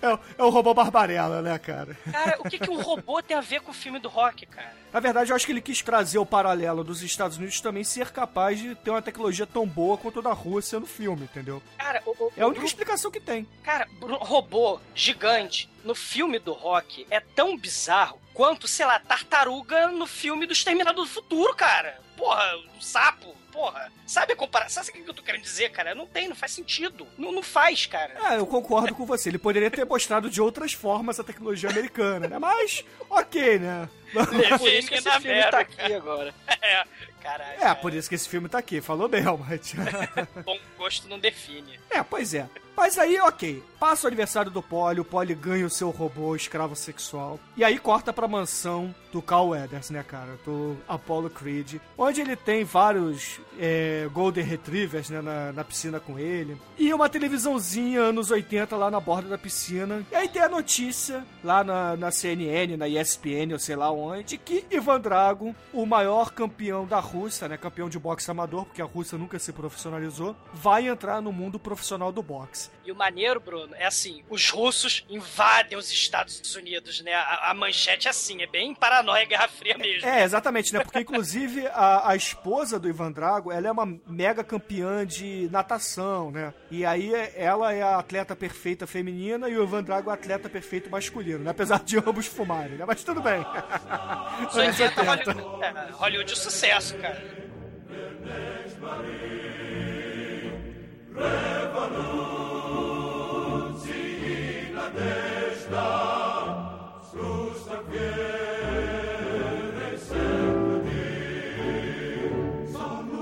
[0.00, 1.96] É, o- é o robô Barbarella, né, cara?
[2.12, 4.72] Cara, o que, que um robô tem a ver com o filme do rock, cara?
[4.92, 8.10] Na verdade, eu acho que ele quis trazer o paralelo dos Estados Unidos também ser
[8.10, 11.62] capaz de ter uma tecnologia tão boa quanto a da Rússia no filme, entendeu?
[11.76, 13.46] Cara, o, o- É a única explicação que tem.
[13.62, 20.06] cara, robô gigante no filme do rock é tão bizarro quanto, sei lá, tartaruga no
[20.06, 22.00] filme do Exterminador do Futuro, cara.
[22.16, 22.44] Porra,
[22.76, 23.34] um sapo.
[23.58, 23.90] Porra.
[24.06, 24.84] Sabe a comparação?
[24.84, 25.92] Sabe o que eu tô querendo dizer, cara?
[25.92, 27.08] Não tem, não faz sentido.
[27.18, 28.14] Não, não faz, cara.
[28.30, 29.28] É, eu concordo com você.
[29.28, 32.38] Ele poderia ter mostrado de outras formas a tecnologia americana, né?
[32.38, 33.88] Mas, ok, né?
[34.14, 36.34] É por isso que esse na filme merda, tá aqui agora.
[36.60, 36.84] É,
[37.20, 37.64] caralho.
[37.64, 38.80] É, por isso que esse filme tá aqui.
[38.80, 39.76] Falou bem, Almighty.
[40.44, 41.78] Bom gosto não define.
[41.90, 42.48] É, pois é.
[42.78, 43.60] Mas aí, ok.
[43.78, 47.38] Passa o aniversário do Polly, o Polly ganha o seu robô escravo sexual.
[47.56, 50.38] E aí corta pra mansão do Carl Weathers, né, cara?
[50.44, 51.76] Do Apollo Creed.
[51.96, 56.56] Onde ele tem vários é, Golden Retrievers, né, na, na piscina com ele.
[56.76, 60.04] E uma televisãozinha anos 80 lá na borda da piscina.
[60.12, 64.38] E aí tem a notícia lá na, na CNN, na ESPN, ou sei lá onde,
[64.38, 68.84] que Ivan Drago, o maior campeão da Rússia, né, campeão de boxe amador, porque a
[68.84, 72.70] Rússia nunca se profissionalizou, vai entrar no mundo profissional do boxe.
[72.84, 77.12] E o maneiro, Bruno, é assim: os russos invadem os Estados Unidos, né?
[77.12, 80.08] A, a manchete é assim, é bem paranoia Guerra Fria mesmo.
[80.08, 80.80] É, exatamente, né?
[80.80, 86.30] Porque, inclusive, a, a esposa do Ivan Drago, ela é uma mega campeã de natação,
[86.30, 86.54] né?
[86.70, 90.48] E aí, ela é a atleta perfeita feminina e o Ivan Drago é o atleta
[90.48, 91.50] perfeito masculino, né?
[91.50, 92.84] Apesar de ambos fumarem, né?
[92.86, 93.44] Mas tudo bem.
[94.48, 95.02] Isso Anos é 80.
[95.02, 97.22] Hollywood, é, Hollywood sucesso, cara.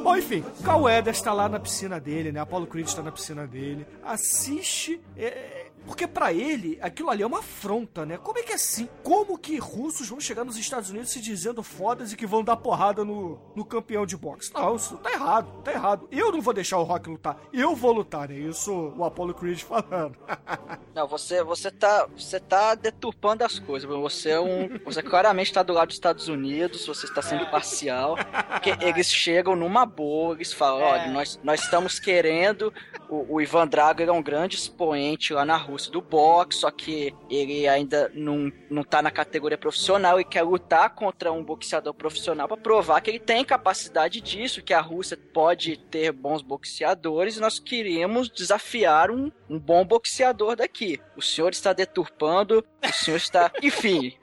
[0.03, 2.41] Bom, enfim, Carl Weathers tá lá na piscina dele, né?
[2.41, 3.87] Apollo Creed tá na piscina dele.
[4.05, 5.01] Assiste.
[5.17, 5.56] é,
[5.87, 8.19] porque pra ele, aquilo ali é uma afronta, né?
[8.19, 8.89] Como é que é assim?
[9.03, 12.57] Como que russos vão chegar nos Estados Unidos se dizendo fodas e que vão dar
[12.57, 14.53] porrada no, no campeão de boxe?
[14.53, 16.09] Não, isso tá errado, tá errado.
[16.11, 17.39] Eu não vou deixar o Rock lutar.
[17.53, 18.37] Eu vou lutar, né?
[18.37, 20.17] Isso o Apollo Creed falando.
[20.95, 23.89] Não, você, você, tá, você tá deturpando as coisas.
[23.89, 24.79] Você é um.
[24.87, 28.17] Você claramente tá do lado dos Estados Unidos, você está sendo parcial.
[28.51, 32.73] Porque eles chegam numa boa, eles falam, olha, nós, nós estamos querendo.
[33.11, 37.15] O, o Ivan Drago é um grande expoente lá na Rússia do boxe, só que
[37.29, 42.49] ele ainda não, não tá na categoria profissional e quer lutar contra um boxeador profissional
[42.49, 47.41] para provar que ele tem capacidade disso, que a Rússia pode ter bons boxeadores e
[47.41, 51.01] nós queríamos desafiar um, um bom boxeador daqui.
[51.17, 53.51] O senhor está deturpando, o senhor está.
[53.63, 54.17] Enfim.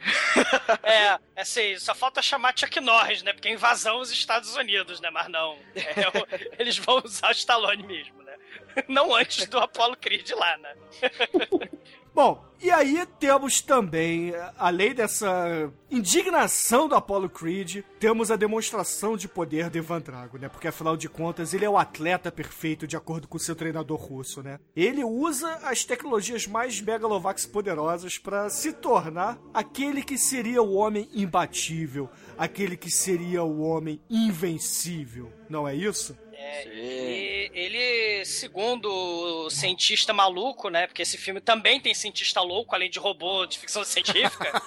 [0.83, 3.33] É, assim, só falta chamar Chuck Norris, né?
[3.33, 5.09] Porque é invasão aos Estados Unidos, né?
[5.09, 5.57] Mas não.
[5.75, 8.22] É, eles vão usar o Stallone mesmo?
[8.87, 10.75] Não antes do Apollo Creed lá, né?
[12.13, 19.27] Bom, e aí temos também, além dessa indignação do Apollo Creed, temos a demonstração de
[19.27, 20.47] poder do Ivan Drago, né?
[20.47, 24.43] Porque afinal de contas, ele é o atleta perfeito de acordo com seu treinador russo,
[24.43, 24.59] né?
[24.75, 31.09] Ele usa as tecnologias mais megalovax poderosas para se tornar aquele que seria o homem
[31.13, 35.33] imbatível, aquele que seria o homem invencível.
[35.49, 36.15] Não é isso?
[36.43, 40.88] É, e ele, segundo o cientista maluco, né?
[40.88, 44.62] Porque esse filme também tem cientista louco, além de robô de ficção científica.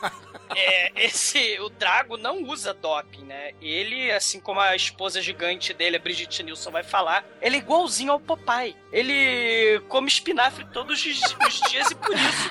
[0.56, 3.52] é, esse, o Drago não usa doping, né?
[3.60, 8.12] Ele, assim como a esposa gigante dele, a Brigitte Nielsen, vai falar, ele é igualzinho
[8.12, 8.74] ao Popeye.
[8.90, 12.50] Ele come espinafre todos os, os dias e por isso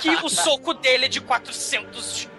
[0.00, 1.20] que o soco dele é de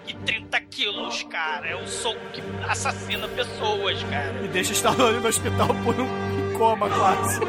[0.06, 1.68] 430 quilos, cara.
[1.68, 4.44] É um soco que assassina pessoas, cara.
[4.44, 7.40] E deixa Stallone no hospital por um coma quase.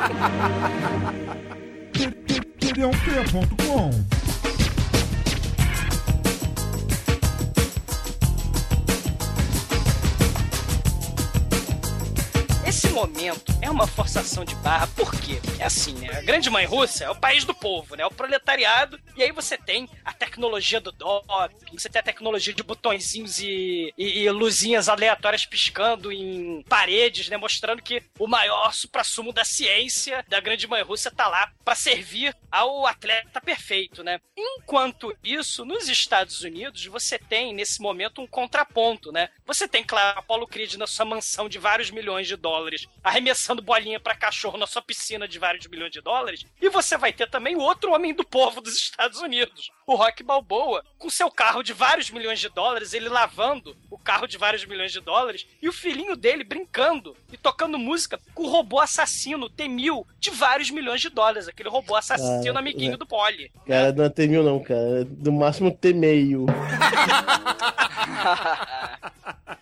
[12.98, 15.40] Momento é uma forçação de barra, por quê?
[15.60, 16.18] É assim, né?
[16.18, 18.04] A grande mãe Rússia é o país do povo, né?
[18.04, 19.00] O proletariado.
[19.16, 23.94] E aí você tem a tecnologia do doping, você tem a tecnologia de botõezinhos e,
[23.96, 27.38] e, e luzinhas aleatórias piscando em paredes, né?
[27.38, 32.36] Mostrando que o maior suprassumo da ciência da grande mãe Rússia tá lá para servir
[32.52, 34.20] ao atleta perfeito, né?
[34.36, 39.30] Enquanto isso, nos Estados Unidos, você tem nesse momento um contraponto, né?
[39.46, 44.00] Você tem, claro, Apollo Creed na sua mansão de vários milhões de dólares, arremessando bolinha
[44.00, 47.56] pra cachorro na sua piscina de vários milhões de dólares, e você vai ter também
[47.56, 51.74] o outro homem do povo dos Estados Unidos, o Rock Balboa, com seu carro de
[51.74, 55.74] vários milhões de dólares, ele lavando o carro de vários milhões de dólares, e o
[55.74, 61.10] filhinho dele brincando e tocando música com o robô assassino T-1000 de vários milhões de
[61.10, 62.98] dólares, aquele robô assassino Cara, amiguinho né?
[62.98, 63.52] do Poli.
[63.66, 65.08] Cara, não é T1000 não, cara.
[65.24, 66.46] No máximo T meio.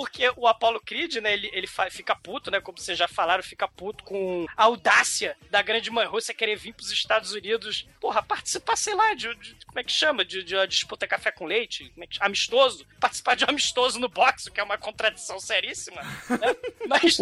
[0.00, 3.68] porque o Apollo Creed, né, ele, ele fica puto, né, como vocês já falaram, fica
[3.68, 8.76] puto com a audácia da grande mãe Rússia querer vir pros Estados Unidos, porra, participar,
[8.76, 11.92] sei lá, de, de- como é que chama, de, de uma disputa café com leite,
[11.98, 16.56] é que, amistoso, participar de um amistoso no boxe, que é uma contradição seríssima, né?
[16.88, 17.20] Mas,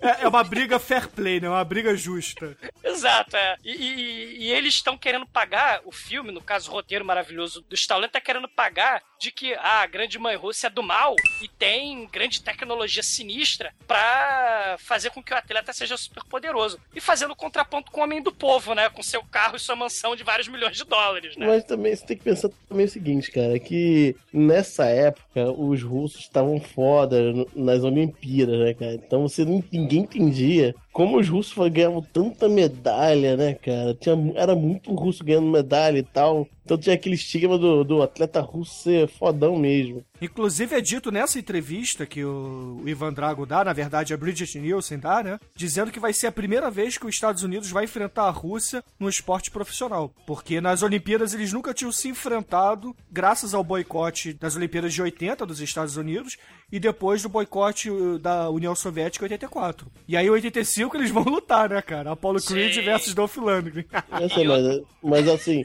[0.00, 1.48] É, é uma briga fair play, né?
[1.48, 2.56] Uma briga justa.
[2.84, 3.56] Exato, é.
[3.64, 7.74] E, e- e eles estão querendo pagar o filme, no caso, o roteiro maravilhoso do
[7.74, 12.06] Stallone, tá querendo pagar de que a grande mãe Rússia é do mal e tem
[12.06, 16.78] grande tecnologia sinistra pra fazer com que o atleta seja super poderoso.
[16.94, 18.88] E fazendo contraponto com o homem do povo, né?
[18.88, 21.46] Com seu carro e sua mansão de vários milhões de dólares, né?
[21.46, 26.22] Mas também você tem que pensar também o seguinte, cara, que nessa época os russos
[26.22, 27.18] estavam foda
[27.54, 28.94] nas Olimpíadas, né, cara?
[28.94, 33.92] Então você ninguém entendia como os russos ganhavam tanta medalha, né, cara?
[33.92, 36.48] Tinha, era muito russo ganhando medalha e tal.
[36.64, 40.02] Então tinha aquele estigma do, do atleta russo ser fodão mesmo.
[40.20, 44.98] Inclusive é dito nessa entrevista que o Ivan Drago dá, na verdade a Bridget Nielsen
[44.98, 45.38] dá, né?
[45.54, 48.82] Dizendo que vai ser a primeira vez que os Estados Unidos vai enfrentar a Rússia
[48.98, 50.12] no esporte profissional.
[50.26, 55.44] Porque nas Olimpíadas eles nunca tinham se enfrentado, graças ao boicote das Olimpíadas de 80
[55.46, 56.36] dos Estados Unidos
[56.70, 59.86] e depois do boicote uh, da União Soviética em 84.
[60.08, 62.12] E aí em 85 eles vão lutar, né, cara?
[62.12, 63.84] Apollo Creed versus Dolph Lundgren.
[64.20, 65.64] Eu sei, mas, mas assim,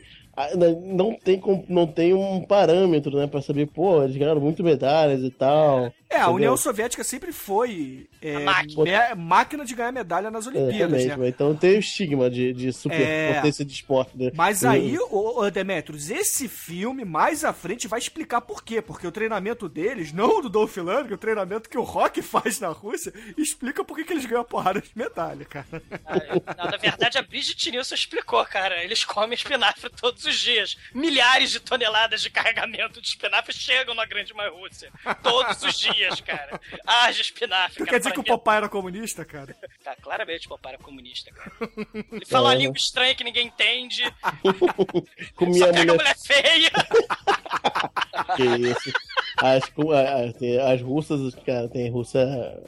[0.84, 5.30] não tem, não tem um parâmetro, né, pra saber, pô, eles ganharam muito medalhas e
[5.30, 5.92] tal.
[6.10, 6.30] É, a?
[6.30, 9.16] União Soviética sempre foi é, A máquina.
[9.16, 11.28] máquina de ganhar medalha nas Olimpíadas, Exatamente, né?
[11.30, 14.32] então tem o estigma de, de superpotência de esporte, né?
[14.36, 18.82] Mas aí, ô, ô, Demetrius, esse filme, mais à frente, vai explicar por quê.
[18.82, 22.60] Porque o treinamento deles, não o do Dolph Lundgren, o treinamento que o Rock faz
[22.60, 25.82] na Rússia, explica por que que eles ganham a porrada de medalha, cara.
[26.58, 28.84] Não, na verdade, a Bridget Nielsen explicou, cara.
[28.84, 30.78] Eles comem espinafre todos os dias.
[30.94, 34.92] Milhares de toneladas de carregamento de espinafre chegam na Grande Mãe Rússia.
[35.24, 36.60] Todos os dias, cara.
[36.86, 37.90] Haja espinafre, Tu cara.
[37.92, 39.56] quer dizer que o Popeye era comunista, cara?
[39.84, 41.52] Tá, claramente o papai era comunista, cara.
[42.12, 42.58] Ele fala uma É.
[42.58, 44.04] língua estranha que ninguém entende.
[45.36, 46.72] Comia Só pega mulher mulher feia.
[48.36, 48.92] que isso.
[49.38, 49.64] As,
[50.74, 52.20] as russas, cara, tem russa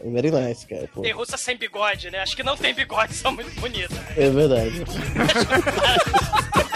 [0.04, 0.88] very nice, cara.
[0.94, 1.02] pô.
[1.02, 2.20] Tem russa sem bigode, né?
[2.20, 3.96] Acho que não tem bigode, são muito bonitas.
[4.18, 4.84] É verdade.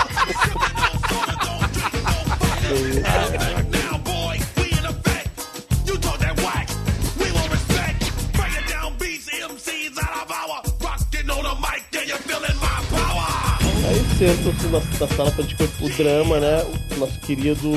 [13.90, 16.58] Aí senta assim na, na sala pra discutir o drama, né?
[16.96, 17.70] O nosso querido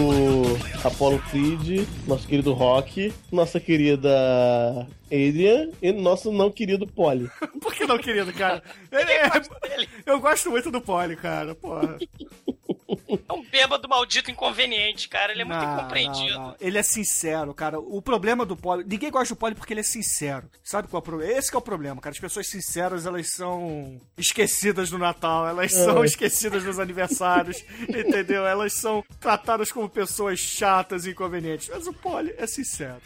[0.82, 4.08] Apollo Creed, nosso querido Rock, nossa querida
[5.06, 7.30] Adrian e nosso não querido Polly.
[7.60, 8.62] Por que não, querido, cara?
[8.90, 11.96] Ele é- Eu gosto muito do Poli, cara, porra.
[13.28, 15.32] É um bêbado maldito inconveniente, cara.
[15.32, 16.34] Ele é muito Não, incompreendido.
[16.34, 16.56] não, não.
[16.60, 17.78] Ele é sincero, cara.
[17.78, 18.84] O problema do Poli.
[18.84, 20.50] Ninguém gosta do Poli porque ele é sincero.
[20.64, 21.32] Sabe qual é o problema?
[21.32, 22.12] Esse que é o problema, cara.
[22.12, 28.46] As pessoas sinceras, elas são esquecidas no Natal, elas são esquecidas nos aniversários, entendeu?
[28.46, 31.68] Elas são tratadas como pessoas chatas e inconvenientes.
[31.72, 33.00] Mas o Poli é sincero.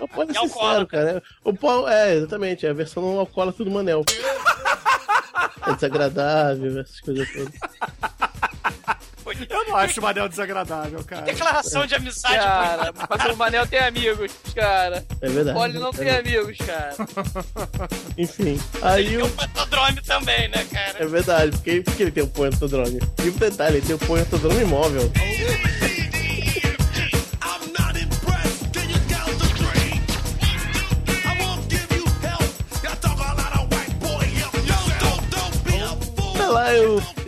[0.00, 1.22] O Polly E é sincero, cara.
[1.44, 4.02] O Paulo, é, exatamente, é a versão alcoólatra do Manel.
[5.66, 7.52] É desagradável, essas coisas todas.
[9.48, 11.22] Eu não acho o Manel desagradável, cara.
[11.22, 15.04] Declaração de amizade Cara, mas o Manel tem amigos, cara.
[15.20, 15.58] É verdade.
[15.58, 16.94] Olha, não tem amigos, cara.
[18.16, 19.26] Enfim, aí Tem o.
[19.26, 21.02] um patodrome também, né, cara?
[21.02, 23.00] É verdade, porque, porque ele tem o poentodrome.
[23.24, 25.10] E um detalhe, ele tem o poentodrome imóvel.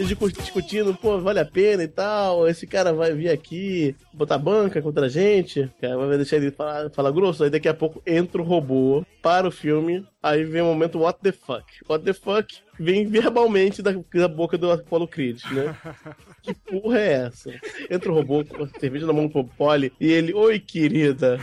[0.04, 2.48] Discutindo, pô, vale a pena e tal.
[2.48, 5.70] Esse cara vai vir aqui botar banca contra a gente.
[5.80, 7.44] Cara, vai deixar ele falar, falar grosso.
[7.44, 10.06] Aí daqui a pouco entra o robô para o filme.
[10.22, 11.64] Aí vem o momento What the fuck?
[11.88, 12.54] What the fuck?
[12.78, 15.76] Vem verbalmente da, da boca do Apollo Creed, né?
[16.42, 17.50] Que porra é essa?
[17.88, 21.38] Entra o robô com a cerveja na mão do Polly e ele, oi querida.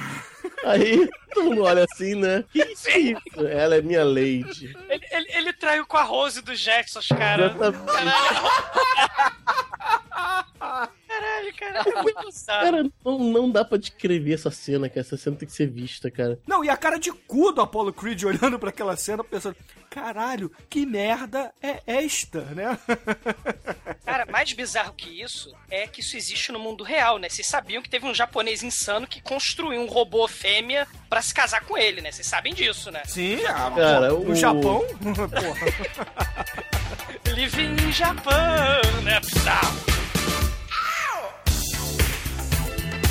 [0.66, 2.44] Aí todo mundo olha assim, né?
[2.52, 2.90] Que isso?
[2.90, 3.48] isso?
[3.48, 4.76] Ela é minha lady.
[4.90, 7.54] Ele, ele, ele traiu com a Rose dos Jacksons, cara.
[7.56, 7.86] Exatamente.
[10.60, 10.92] Caralho,
[11.58, 11.84] cara.
[11.90, 12.72] É muito bizarro.
[12.72, 15.02] Cara, não, não dá pra descrever essa cena, cara.
[15.02, 16.40] Essa cena tem que ser vista, cara.
[16.48, 19.56] Não, e a cara de cu do Apollo Creed olhando pra aquela cena, pensando:
[19.90, 22.78] caralho, que merda é esta, né?
[24.06, 27.30] Cara, mais bizarro que isso é que isso existe no mundo real, né?
[27.30, 31.64] Vocês sabiam que teve um japonês insano que construiu um robô fêmea pra se casar
[31.66, 32.12] com ele, né?
[32.12, 33.04] Vocês sabem disso, né?
[33.06, 35.56] Sim, ah, Cara, pô, no o- Japão, porra.
[37.36, 39.20] Living in Japan, né?
[39.20, 39.78] Bizarro.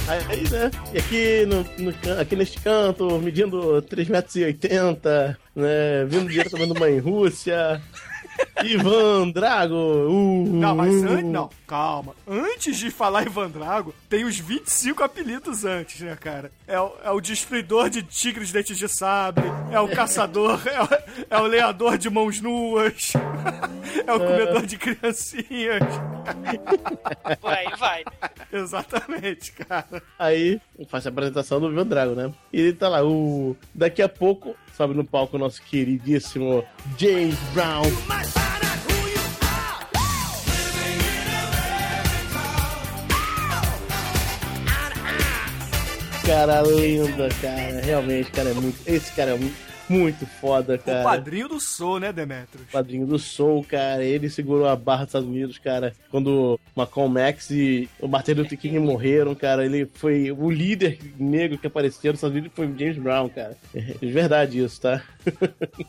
[0.08, 0.70] Aí, né?
[0.94, 6.04] E aqui, no, no aqui neste canto, medindo 3,80 metros, né?
[6.06, 7.82] Vindo diretamente da mãe Rússia.
[8.64, 9.74] Ivan Drago.
[9.74, 11.08] Uh, Não, mas uh.
[11.08, 11.24] antes.
[11.24, 12.14] Não, calma.
[12.26, 16.50] Antes de falar Ivan Drago, tem os 25 apelidos antes, né, cara?
[16.66, 20.88] É o, é o destruidor de tigres dentes de sabre, é o caçador, é o,
[21.30, 23.12] é o leador de mãos nuas,
[24.06, 25.82] é o comedor de criancinhas.
[27.40, 28.04] Por aí vai.
[28.52, 30.02] Exatamente, cara.
[30.18, 32.32] Aí faz a apresentação do Ivan Drago, né?
[32.52, 33.56] E ele tá lá, o.
[33.74, 36.64] Daqui a pouco, sobe no palco o nosso queridíssimo
[36.96, 37.82] James Brown.
[46.24, 47.80] Cara, lenda, cara.
[47.82, 48.76] Realmente, cara, é muito.
[48.86, 49.50] Esse cara é mu-
[49.88, 51.02] muito foda, O cara.
[51.02, 52.66] padrinho do Soul, né, Demetrius?
[52.70, 54.04] Padrinho do Soul, cara.
[54.04, 55.92] Ele segurou a barra dos Estados Unidos, cara.
[56.10, 59.64] Quando Malcolm X e o Martin Luther King morreram, cara.
[59.64, 63.56] Ele foi o líder negro que apareceu nos Estados Unidos foi o James Brown, cara.
[63.74, 65.02] É verdade isso, tá?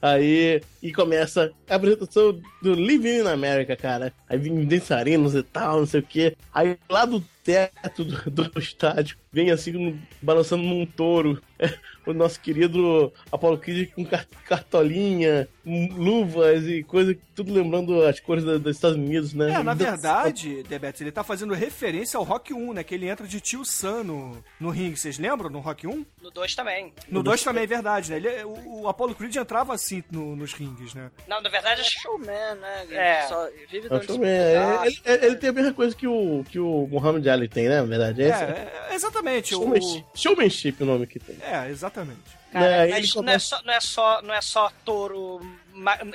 [0.00, 4.12] Aí, e começa a apresentação do Living in America, cara.
[4.28, 6.36] Aí vem dançarinos e tal, não sei o quê.
[6.54, 11.40] Aí lá do teto do, do estádio, vem assim, balançando num touro,
[12.06, 18.44] o nosso querido Apollo Creed com car- cartolinha, luvas e coisa, tudo lembrando as cores
[18.44, 19.52] da- dos Estados Unidos, né?
[19.52, 22.82] É, na verdade, Demetrius, ele tá fazendo referência ao Rock 1, né?
[22.84, 24.96] Que ele entra de tio Sam no, no ringue.
[24.98, 26.04] Vocês lembram no Rock 1?
[26.22, 26.92] No 2 também.
[27.08, 28.16] No 2 também é verdade, né?
[28.16, 31.10] Ele, o, o Apollo Creed entrava assim no- nos rings, né?
[31.26, 32.26] Não, na verdade, que Showman,
[32.60, 32.84] né?
[32.84, 33.22] Ele É.
[33.26, 36.44] Só vive É, eu ver, é, ele, ele- ele tem a mesma coisa que o,
[36.50, 37.76] que o Muhammad Ali tem, né?
[37.82, 39.54] Na verdade, É, esse é, exatamente.
[39.54, 41.36] O, Showmanship, showmanship é o nome que tem.
[41.42, 42.18] é, exatamente.
[42.50, 45.40] Cara, Né, mas ele não, é começa- só, não, é só, não é só touro.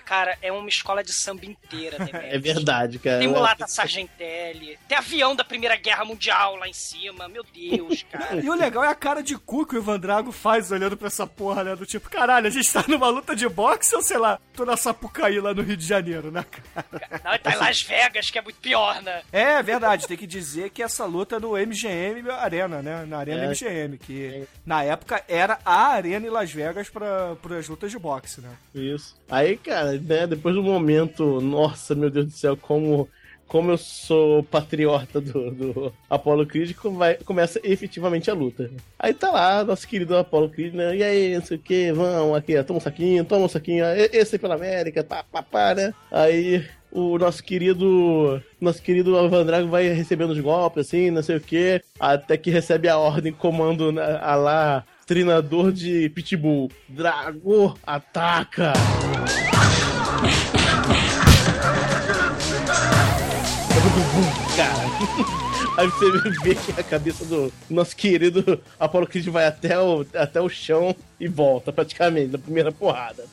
[0.06, 3.20] Cara, é uma escola de samba inteira, É verdade, cara.
[3.20, 8.36] Tem mulata Sargentelli, tem avião da Primeira Guerra Mundial lá em cima, meu Deus, cara.
[8.44, 11.08] E o legal é a cara de cu que o Ivan Drago faz olhando pra
[11.08, 11.76] essa porra, né?
[11.76, 14.76] Do tipo, caralho, a gente tá numa luta de boxe ou sei lá, tô na
[14.78, 17.22] Sapucaí lá no Rio de Janeiro, né, cara?
[17.24, 19.22] Não, tá em Las Vegas, que é muito pior, né?
[19.32, 23.06] É verdade, tem que dizer que essa luta é no MGM Arena, né?
[23.06, 23.48] Na Arena É.
[23.48, 28.42] MGM, que na época era a arena em Las Vegas pra, pras lutas de boxe,
[28.42, 28.50] né?
[28.74, 29.16] Isso.
[29.30, 33.10] Aí, cara, né, depois do momento, nossa, meu Deus do céu, como,
[33.48, 38.70] como eu sou patriota do, do Apollo Creed, vai, começa efetivamente a luta.
[38.98, 40.96] Aí tá lá, nosso querido Apollo Creed, né?
[40.96, 43.86] E aí, não sei o que, vamos aqui, ó, toma um saquinho, toma um saquinho,
[44.12, 45.94] esse pela América, pá, pá, pá, né?
[46.12, 48.42] Aí o nosso querido.
[48.62, 52.52] Nosso querido Ivan Drago vai recebendo os golpes, assim, não sei o que, até que
[52.52, 56.72] recebe a ordem, comando né, a lá, treinador de Pitbull.
[56.90, 58.74] Drago, ataca!
[64.56, 64.84] Cara.
[65.78, 70.40] Aí você vê que a cabeça do nosso querido Apollo Creed vai até o, até
[70.40, 73.26] o chão e volta, praticamente, na primeira porrada.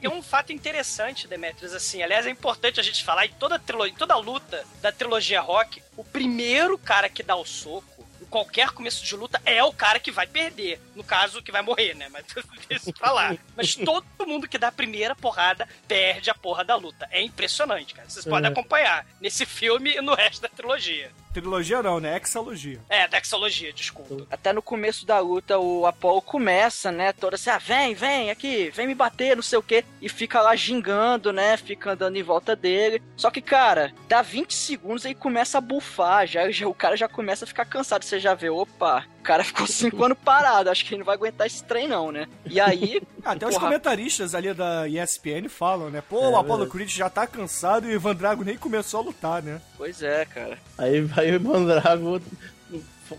[0.00, 3.86] Tem um fato interessante, Demetrius, assim, aliás, é importante a gente falar em toda, trilo-
[3.86, 8.06] em toda luta da trilogia Rock, o primeiro cara que dá o soco,
[8.36, 10.78] qualquer começo de luta, é o cara que vai perder.
[10.94, 12.08] No caso, que vai morrer, né?
[12.10, 12.24] Mas
[12.68, 13.34] deixa eu falar.
[13.56, 17.08] Mas todo mundo que dá a primeira porrada perde a porra da luta.
[17.10, 18.08] É impressionante, cara.
[18.08, 18.52] Vocês podem É.
[18.52, 21.10] acompanhar nesse filme e no resto da trilogia.
[21.40, 22.18] Trilogia não, né?
[22.22, 22.80] Exalogia.
[22.88, 24.26] É, Dexologia, desculpa.
[24.30, 27.12] Até no começo da luta, o Apollo começa, né?
[27.12, 29.84] Toda assim, ah, vem, vem aqui, vem me bater, não sei o quê.
[30.00, 31.56] E fica lá gingando, né?
[31.56, 33.02] Fica andando em volta dele.
[33.16, 36.26] Só que, cara, dá 20 segundos e começa a bufar.
[36.26, 38.04] Já, já- o cara já começa a ficar cansado.
[38.04, 40.70] Você já vê, opa, o cara ficou 5 anos parado.
[40.70, 42.26] Acho que ele não vai aguentar esse trem, não, né?
[42.44, 43.00] E aí.
[43.24, 46.00] Até os porra, comentaristas ali da ESPN falam, né?
[46.08, 46.70] Pô, o É, Apollo verdade.
[46.70, 49.60] Creed já tá cansado e o Ivan Drago nem começou a lutar, né?
[49.76, 50.56] Pois é, cara.
[50.78, 52.20] Aí vai o Ivan Drago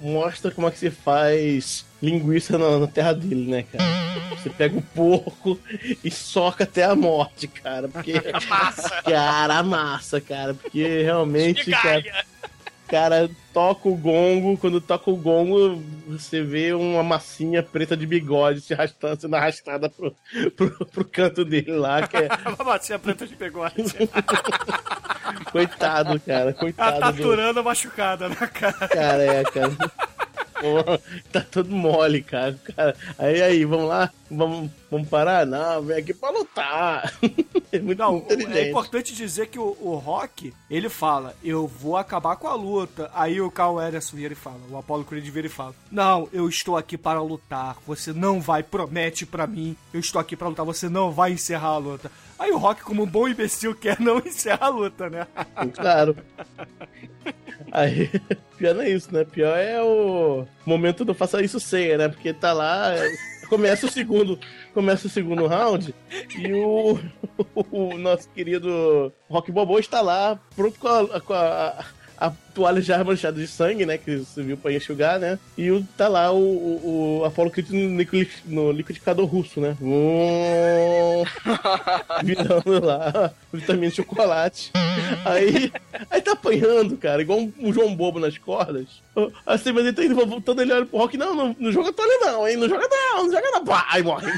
[0.02, 3.84] mostra como é que se faz linguiça na, na terra dele, né, cara?
[4.32, 5.60] Você pega o porco
[6.04, 7.88] e soca até a morte, cara.
[7.88, 8.14] Porque.
[8.48, 9.02] Massa!
[9.02, 10.54] Cara, amassa, cara.
[10.54, 12.04] Porque realmente, cara!
[12.88, 14.58] Cara, toca o gongo.
[14.58, 19.90] Quando toca o gongo, você vê uma massinha preta de bigode se arrastando, sendo arrastada
[19.90, 20.16] pro,
[20.56, 22.28] pro, pro canto dele lá, que é.
[22.48, 23.76] Uma bacia preta de bigode.
[25.52, 26.52] Coitado, cara.
[26.52, 27.02] A Coitado do.
[27.02, 28.88] taturana machucada na cara.
[28.88, 29.76] Cara, é, cara.
[30.60, 30.98] Pô,
[31.32, 32.60] tá todo mole, cara.
[32.76, 32.96] cara.
[33.18, 34.12] Aí, aí, vamos lá.
[34.30, 35.46] Vamos, vamos parar?
[35.46, 37.14] Não, vem aqui pra lutar.
[37.70, 42.38] É muito Não, é importante dizer que o, o Rock, ele fala, eu vou acabar
[42.38, 43.12] com a luta.
[43.14, 46.48] Aí o Carl Ederson vira e fala, o Apollo Creed vira e fala, não, eu
[46.48, 50.66] estou aqui para lutar, você não vai, promete pra mim, eu estou aqui para lutar,
[50.66, 52.10] você não vai encerrar a luta.
[52.40, 55.28] Aí o Rock, como um bom imbecil, quer não encerrar a luta, né?
[55.74, 56.16] Claro.
[57.72, 58.10] Aí,
[58.58, 59.24] pior não é isso, né?
[59.24, 62.08] Pior é o momento do faça isso ceia, né?
[62.08, 62.94] Porque tá lá,
[63.50, 64.40] começa o segundo,
[64.74, 65.94] começa o segundo round
[66.38, 67.00] e o,
[67.72, 71.86] o nosso querido Rock Bobo está lá, pronto com a, com a,
[72.18, 73.98] a toalha já manchada de sangue, né?
[73.98, 75.38] Que você viu pra enxugar, né?
[75.58, 78.04] E o, tá lá o, o, o Apollo Creed no,
[78.46, 79.78] no liquidificador russo, né?
[79.80, 81.24] Vum,
[82.24, 84.72] virando lá vitamina de chocolate.
[85.24, 85.72] Aí,
[86.10, 88.88] aí tá apanhando, cara, igual um, um João Bobo nas cordas.
[89.46, 92.18] Assim, mas ele tá indo voltando, ele olha pro Rock, não, não, não joga toalha
[92.22, 92.58] não, hein?
[92.58, 93.64] Não joga não, não joga não.
[93.64, 94.32] Pá, aí morre.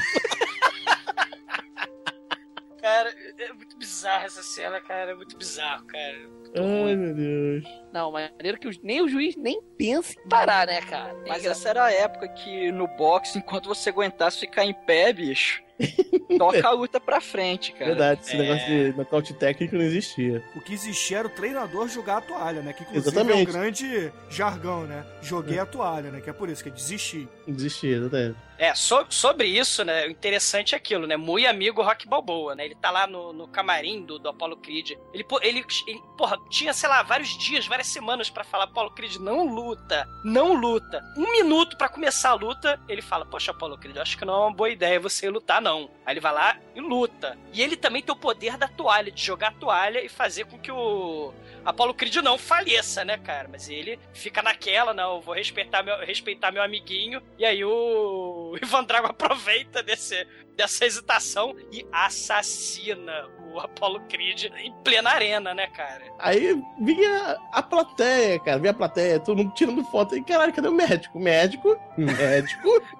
[2.80, 3.14] Cara,
[3.44, 5.12] é muito bizarro essa cena, cara.
[5.12, 6.16] É muito bizarro, cara.
[6.56, 7.64] Ai, meu Deus.
[7.92, 11.16] Não, maneiro que nem o juiz nem pensa em parar, né, cara?
[11.24, 15.12] É Mas essa era a época que no boxe, enquanto você aguentasse ficar em pé,
[15.12, 15.62] bicho,
[16.38, 17.86] toca a luta pra frente, cara.
[17.86, 18.38] Verdade, esse é.
[18.38, 20.44] negócio de nocaute técnico não existia.
[20.54, 22.72] O que existia era o treinador jogar a toalha, né?
[22.72, 23.48] Que inclusive é Exatamente.
[23.48, 25.04] um grande jargão, né?
[25.22, 26.20] Joguei a toalha, né?
[26.20, 27.28] Que é por isso que é desistir.
[27.46, 28.36] Não existia, exatamente.
[28.58, 32.66] É, so- sobre isso, né, o interessante é aquilo, né, muito amigo Rock Balboa, né,
[32.66, 36.72] ele tá lá no, no camarim do, do Apollo Creed, ele, ele, ele, porra, tinha,
[36.72, 41.30] sei lá, vários dias, várias semanas pra falar, Apollo Creed, não luta, não luta, um
[41.32, 44.54] minuto pra começar a luta, ele fala, poxa, Apollo Creed, acho que não é uma
[44.54, 48.14] boa ideia você lutar, não, aí ele vai lá e luta, e ele também tem
[48.14, 51.32] o poder da toalha, de jogar a toalha e fazer com que o
[51.64, 56.50] Apollo Creed não faleça, né, cara, mas ele fica naquela, não, vou respeitar meu, respeitar
[56.50, 60.26] meu amiguinho, e aí o Ivan Drago aproveita desse,
[60.60, 66.04] dessa hesitação e assassina o Apollo Creed em plena arena, né, cara?
[66.18, 70.14] Aí vinha a plateia, cara, vinha a plateia, todo mundo tirando foto.
[70.14, 71.18] E caralho, cadê o médico?
[71.18, 71.80] Médico?
[71.96, 72.68] Médico?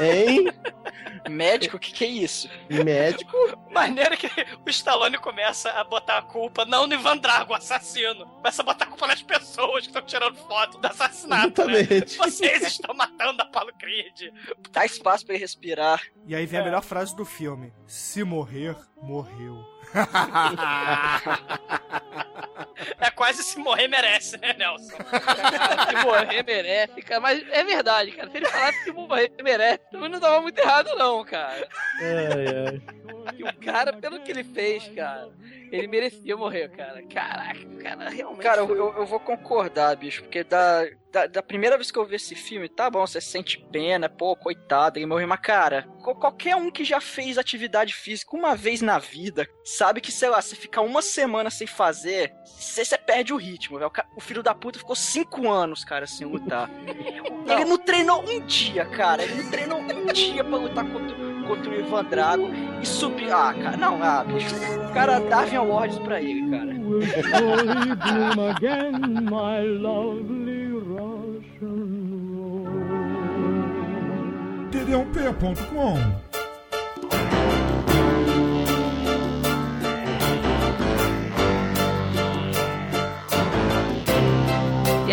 [0.00, 0.52] Hein?
[1.28, 2.48] Médico, o que, que é isso?
[2.68, 3.36] Médico?
[3.70, 8.26] Maneira que o Stallone começa a botar a culpa não no Ivan Drago, o assassino.
[8.26, 11.80] Começa a botar a culpa nas pessoas que estão tirando foto do assassinato, né?
[11.80, 12.16] Exatamente.
[12.16, 14.32] Vocês estão matando Apollo Creed.
[14.70, 16.02] Dá espaço pra ele respirar.
[16.26, 19.71] E aí vem a melhor frase do filme: Se morrer, morreu.
[22.98, 24.96] É quase se morrer merece, né, Nelson?
[24.96, 27.20] se morrer merece, cara.
[27.20, 28.30] Mas é verdade, cara.
[28.30, 31.68] Se ele falasse que morrer merece, também não tava muito errado, não, cara.
[32.00, 32.82] Ai, ai.
[33.36, 35.28] E o cara, pelo que ele fez, cara,
[35.70, 37.02] ele merecia morrer, cara.
[37.02, 38.42] Caraca, o cara realmente.
[38.42, 42.04] Cara, eu, eu, eu vou concordar, bicho, porque da, da, da primeira vez que eu
[42.06, 46.16] vi esse filme, tá bom, você sente pena, pô, coitado, ele morreu, mas cara, qual-
[46.16, 50.40] qualquer um que já fez atividade física uma vez na vida, sabe que, sei lá,
[50.40, 53.90] você ficar uma semana sem fazer, você, perde o ritmo, velho.
[54.16, 56.70] O filho da puta ficou cinco anos, cara, sem lutar.
[57.46, 61.70] Ele não treinou um dia, cara, ele não treinou um dia pra lutar contra, contra
[61.70, 62.48] o Ivan Drago
[62.80, 63.30] e subir.
[63.32, 64.54] Ah, cara, não, ah, bicho.
[64.88, 66.72] O cara Darwin Awards pra ele, cara.
[74.70, 76.32] Td1p.com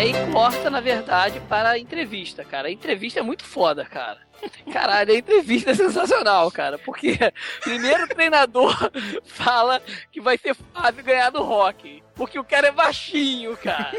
[0.02, 2.68] aí corta, na verdade, para a entrevista, cara.
[2.68, 4.18] A entrevista é muito foda, cara.
[4.72, 6.78] Caralho, a entrevista é sensacional, cara.
[6.78, 7.18] Porque
[7.60, 8.74] primeiro o treinador
[9.26, 12.02] fala que vai ser fácil ganhar do rock.
[12.14, 13.92] Porque o cara é baixinho, cara.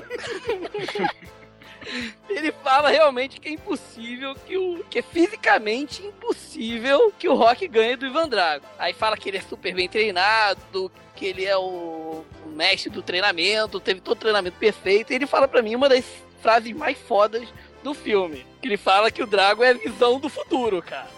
[2.29, 4.83] Ele fala realmente que é impossível que o.
[4.89, 8.65] que é fisicamente impossível que o Rock ganhe do Ivan Drago.
[8.77, 13.79] Aí fala que ele é super bem treinado, que ele é o, mestre do treinamento,
[13.79, 15.11] teve todo o treinamento perfeito.
[15.11, 16.05] E ele fala pra mim uma das
[16.41, 17.47] frases mais fodas
[17.83, 18.45] do filme.
[18.61, 21.09] Que ele fala que o Drago é a visão do futuro, cara.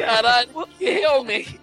[0.00, 1.60] Caralho, porque realmente.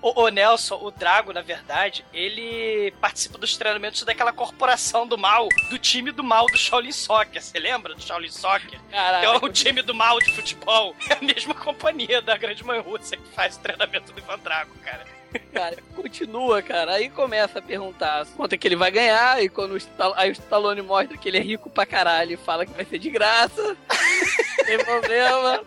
[0.00, 5.48] O, o Nelson, o Drago, na verdade, ele participa dos treinamentos daquela corporação do mal,
[5.70, 7.42] do time do mal do Shaolin Soccer.
[7.42, 8.78] Você lembra do Shaolin Soccer?
[8.90, 9.24] Caralho.
[9.26, 10.94] É o time do mal de futebol.
[11.10, 14.70] É a mesma companhia da grande mãe Rússia que faz o treinamento do Ivan Drago,
[14.84, 15.04] cara.
[15.52, 16.92] Cara, continua, cara.
[16.94, 19.42] Aí começa a perguntar quanto é que ele vai ganhar.
[19.42, 22.36] E quando o Stall- aí o Stallone mostra que ele é rico pra caralho e
[22.36, 23.76] fala que vai ser de graça.
[24.68, 25.62] Sem problema.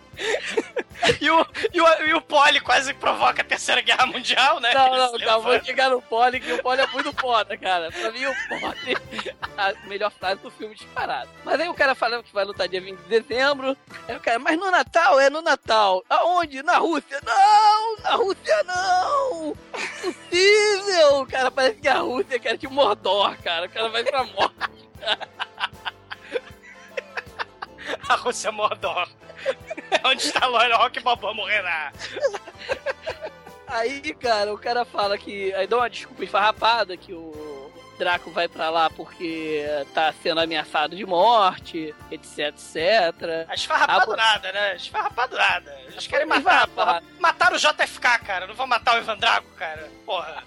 [1.20, 4.72] E o, e, o, e o Poli quase provoca a Terceira Guerra Mundial, né?
[4.72, 7.90] Não, não, calma, vou chegar no Poli, que o Poli é muito foda, cara.
[7.90, 8.96] Pra mim, o Poli
[9.58, 11.28] a melhor frase do filme disparado.
[11.44, 13.76] Mas aí o cara falando que vai lutar dia 20 de dezembro.
[14.06, 15.18] Aí o cara, mas no Natal?
[15.18, 16.04] É no Natal.
[16.08, 16.62] Aonde?
[16.62, 17.20] Na Rússia?
[17.24, 17.96] Não!
[18.04, 19.56] Na Rússia não!
[19.74, 21.26] Impossível!
[21.28, 23.66] Cara, parece que a Rússia quer te Mordor, cara.
[23.66, 24.54] O cara vai pra morte.
[28.08, 29.08] A Rússia é Mordor.
[30.04, 31.92] Onde está Lord Rock Balboa morrerá.
[33.66, 35.52] Aí, cara, o cara fala que.
[35.54, 37.61] Aí dá uma desculpa esfarrapada que o
[38.02, 43.46] Draco vai pra lá porque tá sendo ameaçado de morte, etc, etc.
[43.48, 44.76] A esfarrapado Ah, nada, né?
[44.76, 45.72] Esfarrapado nada.
[45.86, 47.02] Eles querem matar, porra.
[47.20, 48.46] Mataram o JFK, cara.
[48.48, 49.88] Não vão matar o Ivan Drago, cara.
[50.04, 50.42] Porra.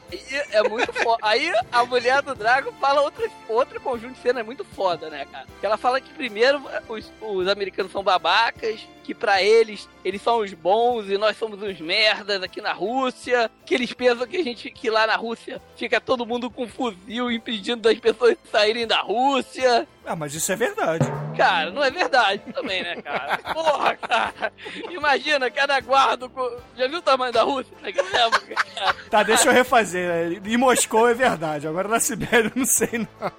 [0.52, 1.20] É muito foda.
[1.24, 5.26] Aí a mulher do Drago fala outra, outro conjunto de cena, é muito foda, né,
[5.32, 5.46] cara?
[5.60, 10.40] Que ela fala que primeiro os, os americanos são babacas, que pra eles, eles são
[10.40, 14.44] os bons e nós somos uns merdas aqui na Rússia, que eles pensam que a
[14.44, 19.02] gente, que lá na Rússia fica todo mundo com fuzil impedindo das pessoas saírem da
[19.02, 19.88] Rússia.
[20.06, 21.06] Ah, mas isso é verdade.
[21.36, 23.38] Cara, não é verdade também, né, cara?
[23.54, 24.54] Porra, cara.
[24.90, 26.30] Imagina, cada guarda.
[26.78, 28.96] Já viu o tamanho da Rússia naquela época, cara?
[29.10, 30.42] Tá, deixa eu refazer.
[30.46, 33.32] Em Moscou é verdade, agora na Sibéria eu não sei não.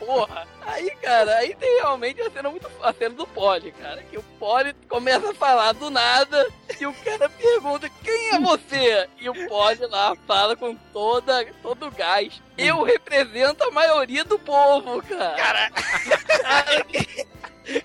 [0.00, 0.46] Porra.
[0.62, 4.02] Aí, cara, aí tem realmente a cena muito a cena do Poli, cara.
[4.04, 6.48] Que o Poli começa a falar do nada
[6.80, 9.08] e o cara pergunta quem é você?
[9.18, 12.40] E o Poli lá fala com toda, todo o gás.
[12.60, 15.36] Eu represento a maioria do povo, cara.
[15.36, 15.70] Cara.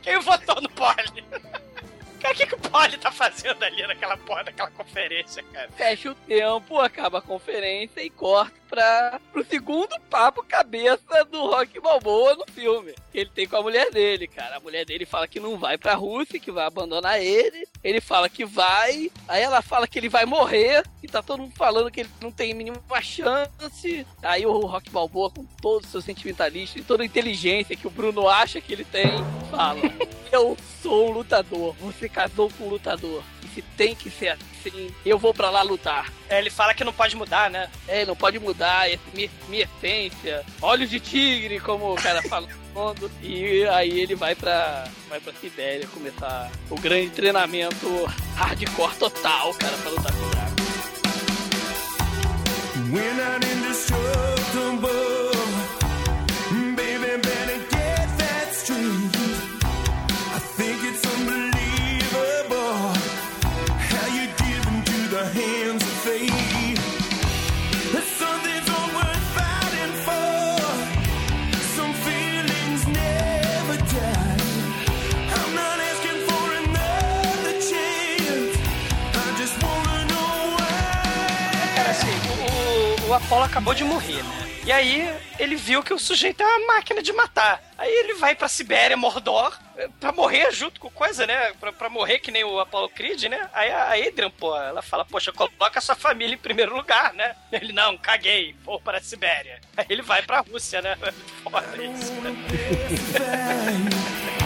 [0.01, 1.23] Quem votou no Poli?
[2.19, 5.69] Cara, o que, que o Poli tá fazendo ali naquela porra daquela conferência, cara?
[5.71, 11.79] Fecha o tempo, acaba a conferência e corta pra, pro segundo papo cabeça do Rock
[11.79, 12.93] Balboa no filme.
[13.11, 14.57] Que ele tem com a mulher dele, cara.
[14.57, 17.67] A mulher dele fala que não vai pra Rússia, que vai abandonar ele.
[17.83, 19.11] Ele fala que vai.
[19.27, 20.83] Aí ela fala que ele vai morrer.
[21.01, 24.05] E tá todo mundo falando que ele não tem mínima chance.
[24.21, 27.91] Aí o Rock Balboa, com todo o seu sentimentalismo e toda a inteligência que o
[27.91, 29.11] Bruno acha que ele tem,
[29.49, 29.79] fala:
[30.31, 31.75] Eu sou um lutador.
[31.81, 33.23] Você casou com um lutador.
[33.43, 34.54] E se tem que ser assim,
[35.05, 36.11] eu vou pra lá lutar.
[36.29, 37.69] É, ele fala que não pode mudar, né?
[37.87, 40.43] É, não pode mudar esse, minha, minha essência.
[40.61, 43.11] Olhos de tigre, como o cara fala no fundo.
[43.21, 48.05] E aí ele vai pra, vai pra Sibéria começar o grande treinamento
[48.35, 50.55] hardcore total, cara, pra lutar com o Drago.
[52.91, 55.31] We're not indestructible.
[56.75, 59.15] Baby, better get that straight.
[60.33, 60.84] I think
[65.15, 65.45] the
[83.05, 84.49] o, o Apollo acabou de morrer, né?
[84.65, 87.64] E aí ele viu que o sujeito é uma máquina de matar.
[87.77, 89.57] Aí ele vai pra Sibéria, Mordor,
[89.99, 91.51] pra morrer junto com coisa, né?
[91.59, 93.49] Pra, pra morrer que nem o Apollo Creed, né?
[93.53, 97.35] Aí a Adrian, pô, ela fala, poxa, coloca a sua família em primeiro lugar, né?
[97.51, 99.59] Ele, não, caguei, vou pra Sibéria.
[99.75, 100.97] Aí ele vai pra Rússia, né?
[101.43, 104.44] Foda isso, né?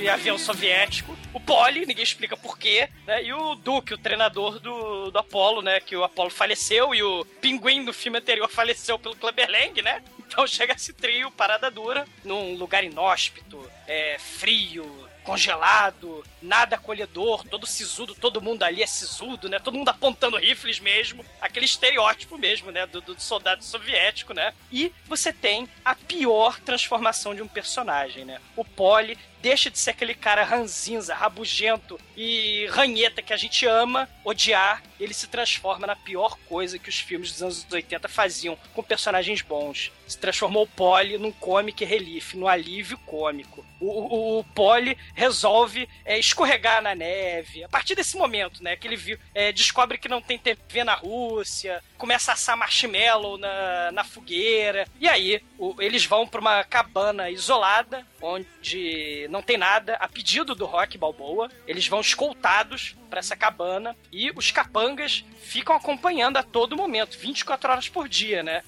[0.00, 3.22] De avião soviético, o Poli, ninguém explica porquê, né?
[3.22, 5.78] E o Duke, o treinador do, do Apollo, né?
[5.78, 10.02] Que o Apollo faleceu e o Pinguim do filme anterior faleceu pelo Clubber Lang, né?
[10.18, 17.66] Então chega esse trio, parada dura, num lugar inóspito, é, frio, congelado, nada acolhedor, todo
[17.66, 19.58] sisudo, todo mundo ali é sisudo, né?
[19.58, 22.86] Todo mundo apontando rifles mesmo, aquele estereótipo mesmo, né?
[22.86, 24.54] Do, do soldado soviético, né?
[24.72, 28.40] E você tem a pior transformação de um personagem, né?
[28.56, 34.08] O Poli deixa de ser aquele cara ranzinza, rabugento e ranheta que a gente ama
[34.24, 38.82] odiar, ele se transforma na pior coisa que os filmes dos anos 80 faziam com
[38.82, 39.90] personagens bons.
[40.06, 43.64] Se transformou o Polly num comic relief, num alívio cômico.
[43.80, 47.64] O, o, o Polly resolve é, escorregar na neve.
[47.64, 50.94] A partir desse momento, né, que ele viu, é, descobre que não tem TV na
[50.94, 54.88] Rússia, começa a assar marshmallow na, na fogueira.
[54.98, 60.54] E aí, o- eles vão pra uma cabana isolada, onde não tem nada, a pedido
[60.54, 61.50] do Rock Balboa.
[61.66, 67.70] Eles vão escoltados pra essa cabana e os capangas ficam acompanhando a todo momento, 24
[67.70, 68.62] horas por dia, né?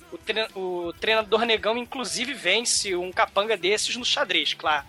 [0.54, 0.58] O,
[0.88, 4.84] o treinador negão, inclusive, vence um capanga desses no xadrez, claro.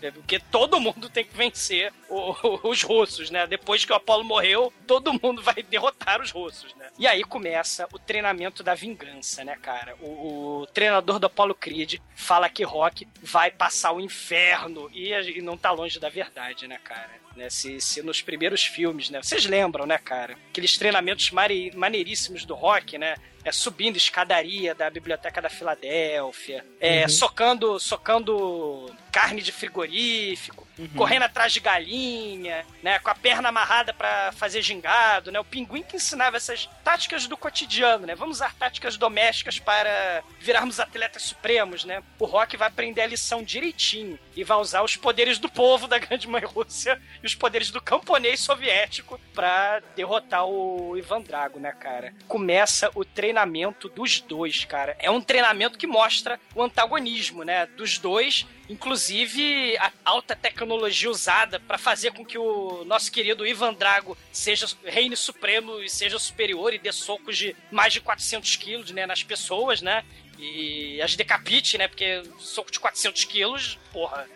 [0.00, 0.10] Né?
[0.12, 3.46] Porque todo mundo tem que vencer o- o- os russos, né?
[3.46, 6.86] Depois que o Apolo morreu, todo mundo vai derrotar os russos, né?
[6.98, 9.94] E aí começa o treinamento da vingança, né, cara?
[10.00, 15.42] O, o treinador do Apollo Creed fala que Rock vai passar o inferno e, e
[15.42, 17.22] não tá longe da verdade, né, cara?
[17.34, 19.20] Né, se, se nos primeiros filmes, né?
[19.20, 20.36] Vocês lembram, né, cara?
[20.50, 23.16] Aqueles treinamentos mare- maneiríssimos do Rock, né?
[23.44, 31.52] É, subindo escadaria da biblioteca da Filadélfia, é, socando, socando carne de frigorífico, correndo atrás
[31.52, 35.38] de galinha, né, com a perna amarrada pra fazer gingado, né?
[35.38, 38.16] O pinguim que ensinava essas táticas do cotidiano, né?
[38.16, 42.02] Vamos usar táticas domésticas para virarmos atletas supremos, né?
[42.18, 46.00] O Rock vai aprender a lição direitinho e vai usar os poderes do povo da
[46.00, 51.70] Grande Mãe Rússia e os poderes do camponês soviético pra derrotar o Ivan Drago, né,
[51.70, 52.12] cara?
[52.26, 54.96] Começa o treinamento dos dois, cara.
[54.98, 61.60] É um treinamento que mostra o antagonismo, né, dos dois, inclusive a alta tecnologia usada
[61.60, 66.72] pra fazer com que o nosso querido Ivan Drago seja reine supremo e seja superior
[66.72, 70.04] e dê socos de mais de 400 quilos, né, nas pessoas, né?
[70.38, 71.88] E as decapite, né?
[71.88, 74.28] Porque soco de 400 quilos, porra,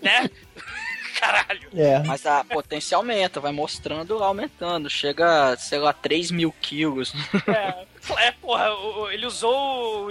[0.00, 0.30] né?
[1.18, 1.68] Caralho.
[1.74, 1.98] É.
[2.00, 4.88] Mas a potência aumenta, vai mostrando, aumentando.
[4.88, 7.12] Chega, sei lá, 3 mil quilos.
[7.46, 8.68] É, é porra,
[9.12, 10.08] ele usou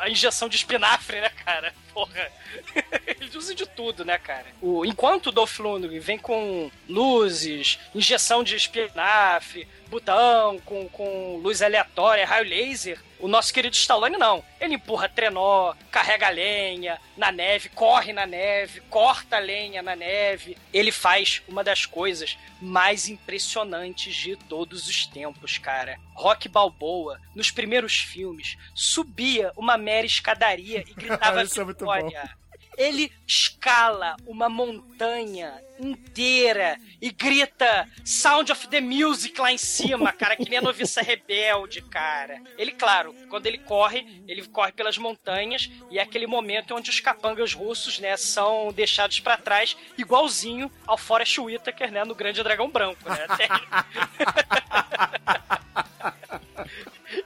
[0.00, 1.72] a injeção de espinafre, né, cara?
[1.92, 2.30] Porra.
[3.06, 4.46] Ele usa de tudo, né, cara?
[4.60, 11.62] O, enquanto o Dolph Lundgren vem com luzes, injeção de espinafre, botão com, com luz
[11.62, 14.44] aleatória, raio laser, o nosso querido Stallone não.
[14.60, 20.56] Ele empurra trenó, carrega lenha na neve, corre na neve, corta lenha na neve.
[20.72, 25.98] Ele faz uma das coisas mais impressionantes de todos os tempos, cara.
[26.14, 32.30] Rock Balboa, nos primeiros filmes, subia uma mera escadaria e gritava Isso é muito vitória.
[32.76, 40.36] Ele escala uma montanha inteira e grita Sound of the Music lá em cima, cara,
[40.36, 42.40] que nem a noviça rebelde, cara.
[42.56, 47.00] Ele, claro, quando ele corre, ele corre pelas montanhas e é aquele momento onde os
[47.00, 52.70] capangas russos, né, são deixados pra trás, igualzinho ao Forrest Whitaker, né, no Grande Dragão
[52.70, 53.26] Branco, né.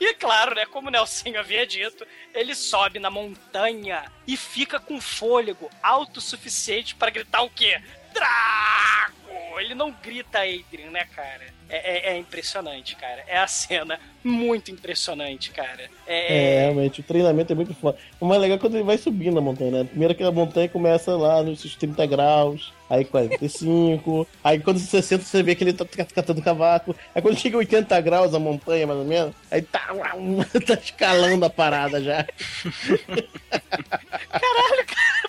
[0.00, 4.98] E claro, né, como o Nelson havia dito, ele sobe na montanha e fica com
[4.98, 7.80] fôlego autossuficiente para gritar o quê?
[8.12, 9.60] Drago!
[9.60, 11.42] Ele não grita Adrian, né, cara?
[11.68, 13.22] É, é- é impressionante, cara.
[13.28, 15.88] É a cena muito impressionante, cara.
[16.06, 17.98] É, É, realmente, o treinamento é muito foda.
[18.18, 19.84] O mais legal é quando ele vai subindo a montanha, né?
[19.84, 25.24] Primeiro aquela montanha começa lá nos seus 30 graus, aí 45, aí quando você senta
[25.24, 25.84] você vê que ele tá
[26.14, 29.88] catando cavaco, aí quando chega 80 graus a montanha, mais ou menos, aí tá,
[30.66, 32.26] tá escalando a parada já.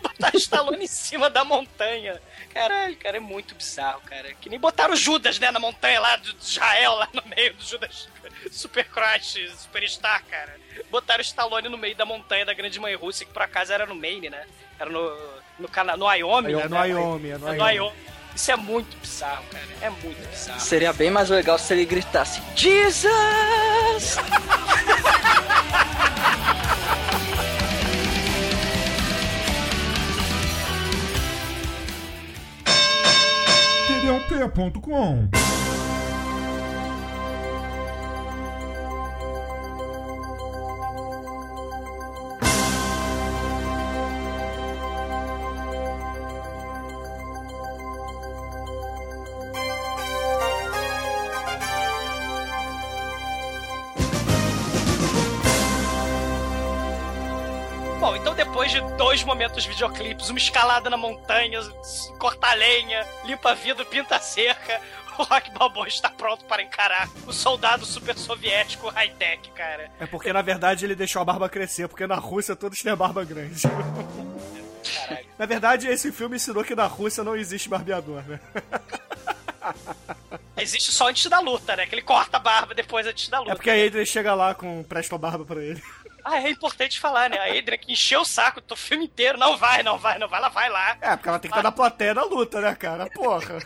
[0.02, 2.20] botar Stallone em cima da montanha.
[2.54, 4.34] Caralho, cara, é muito bizarro, cara.
[4.36, 7.64] Que nem botaram o Judas, né, na montanha lá de Israel, lá no meio do
[7.64, 8.08] Judas
[8.52, 10.56] Super Crush, Superstar, cara.
[10.90, 13.86] Botaram o Stallone no meio da montanha da Grande Mãe Rússia, que por acaso era
[13.86, 14.46] no Maine, né?
[14.80, 15.18] Era no,
[15.60, 16.68] no, Cana no Wyoming, É né?
[16.68, 17.80] no Wyoming, é no É no Wyoming.
[17.80, 18.12] Wyoming.
[18.36, 19.66] Isso é muito bizarro, cara.
[19.82, 20.60] É muito bizarro.
[20.60, 24.16] Seria bem mais legal se ele gritasse Jesus!
[34.20, 35.61] td1p.com
[59.12, 61.60] dois momentos videoclipes, uma escalada na montanha,
[62.18, 64.80] cortar lenha, limpa vidro, pinta a cerca,
[65.20, 69.92] o Rock Balboa está pronto para encarar o soldado super soviético high-tech, cara.
[70.00, 72.96] É porque, na verdade, ele deixou a barba crescer, porque na Rússia todos têm a
[72.96, 73.64] barba grande.
[73.64, 75.28] Caralho.
[75.38, 78.40] Na verdade, esse filme ensinou que na Rússia não existe barbeador, né?
[80.58, 81.86] Existe só antes da luta, né?
[81.86, 83.52] Que ele corta a barba depois antes da luta.
[83.52, 85.82] É porque a Adrian chega lá com presta barba pra ele.
[86.24, 87.38] Ah, é importante falar, né?
[87.38, 89.38] A Adrian que encheu o saco do filme inteiro.
[89.38, 90.40] Não vai, não vai, não vai.
[90.40, 90.98] Ela vai lá.
[91.02, 93.08] É, porque ela tem que estar na plateia da luta, né, cara?
[93.10, 93.60] Porra.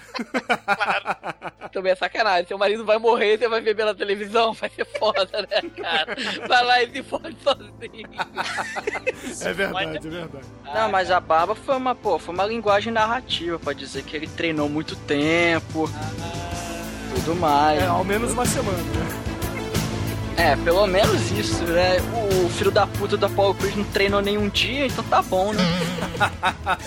[1.72, 2.47] Também é sacanagem.
[2.47, 6.16] Seu marido vai morrer, você vai ver pela televisão, vai ser foda, né, cara?
[6.47, 8.10] Vai lá e se fode sozinho.
[9.41, 10.45] É verdade, é verdade.
[10.74, 14.28] Não, mas a barba foi uma, pô, foi uma linguagem narrativa pra dizer que ele
[14.28, 15.89] treinou muito tempo.
[17.16, 17.82] Tudo mais.
[17.82, 19.24] É, ao menos uma semana, né?
[20.38, 21.97] É, pelo menos isso, né?
[22.43, 25.63] O filho da puta do Apollo Creed não treinou nenhum dia, então tá bom, né?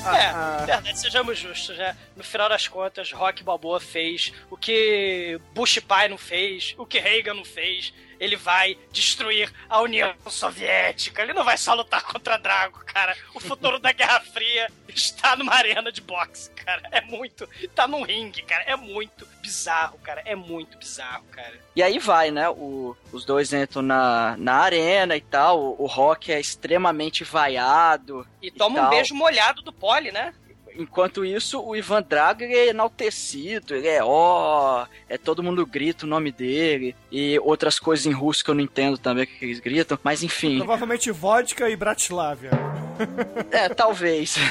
[0.09, 1.96] É, verdade, sejamos justos, né?
[2.16, 6.99] No final das contas, Rock Balboa fez o que Bush pai não fez, o que
[6.99, 7.92] Reagan não fez.
[8.21, 11.23] Ele vai destruir a União Soviética.
[11.23, 13.16] Ele não vai só lutar contra Drago, cara.
[13.35, 16.83] O futuro da Guerra Fria está numa arena de boxe, cara.
[16.91, 17.49] É muito.
[17.75, 18.64] Tá num ringue, cara.
[18.64, 20.23] É muito bizarro, cara.
[20.25, 21.55] É muito bizarro, cara.
[21.77, 22.49] E aí vai, né?
[22.49, 25.61] O- os dois entram na, na arena e tal.
[25.61, 28.27] O, o Rock é extremamente vaiado.
[28.43, 28.91] E toma um tal.
[28.91, 30.35] beijo molhado do Pole, né?
[30.79, 36.09] Enquanto isso, o Ivan Drago é enaltecido, ele é ó, é todo mundo grita o
[36.09, 39.99] nome dele e outras coisas em russo que eu não entendo também que eles gritam,
[40.05, 42.51] mas enfim, Provavelmente vodka e Bratislava.
[43.51, 44.37] é, talvez.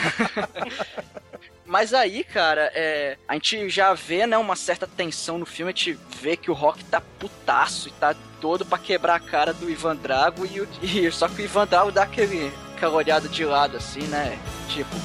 [1.68, 5.76] Mas aí, cara, é, a gente já vê, né, uma certa tensão no filme, a
[5.76, 9.70] gente vê que o Rock tá putaço e tá todo pra quebrar a cara do
[9.70, 13.76] Ivan Drago e, e só que o Ivan Drago dá aquele, aquela olhada de lado
[13.76, 14.96] assim, né, tipo,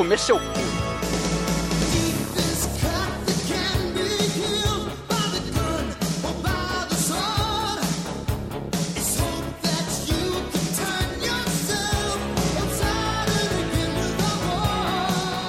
[0.00, 0.44] comer, seu cu.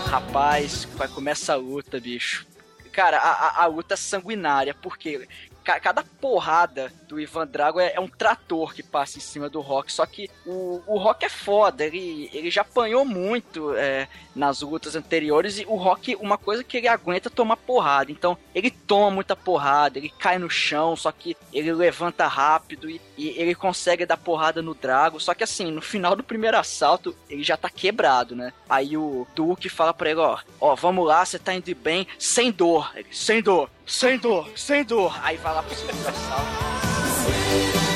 [0.09, 2.45] Rapaz, vai começar a luta, bicho.
[2.91, 5.25] Cara, a, a, a luta é sanguinária, porque
[5.63, 9.61] ca- cada porrada do Ivan Drago é, é um trator que passa em cima do
[9.61, 9.91] Rock.
[9.91, 14.95] Só que o, o Rock é foda, ele, ele já apanhou muito é, nas lutas
[14.95, 15.59] anteriores.
[15.59, 18.11] E o Rock, uma coisa que ele aguenta é tomar porrada.
[18.11, 23.01] Então, ele toma muita porrada, ele cai no chão, só que ele levanta rápido e,
[23.17, 25.19] e ele consegue dar porrada no Drago.
[25.19, 28.53] Só que assim, no final do primeiro assalto, ele já tá quebrado, né?
[28.69, 32.51] Aí o Duke fala pra ele, ó, ó, vamos lá, você tá indo bem, sem
[32.51, 32.91] dor.
[32.95, 35.17] Ele, sem dor, sem dor, sem dor.
[35.23, 37.90] Aí vai lá pro segundo assalto.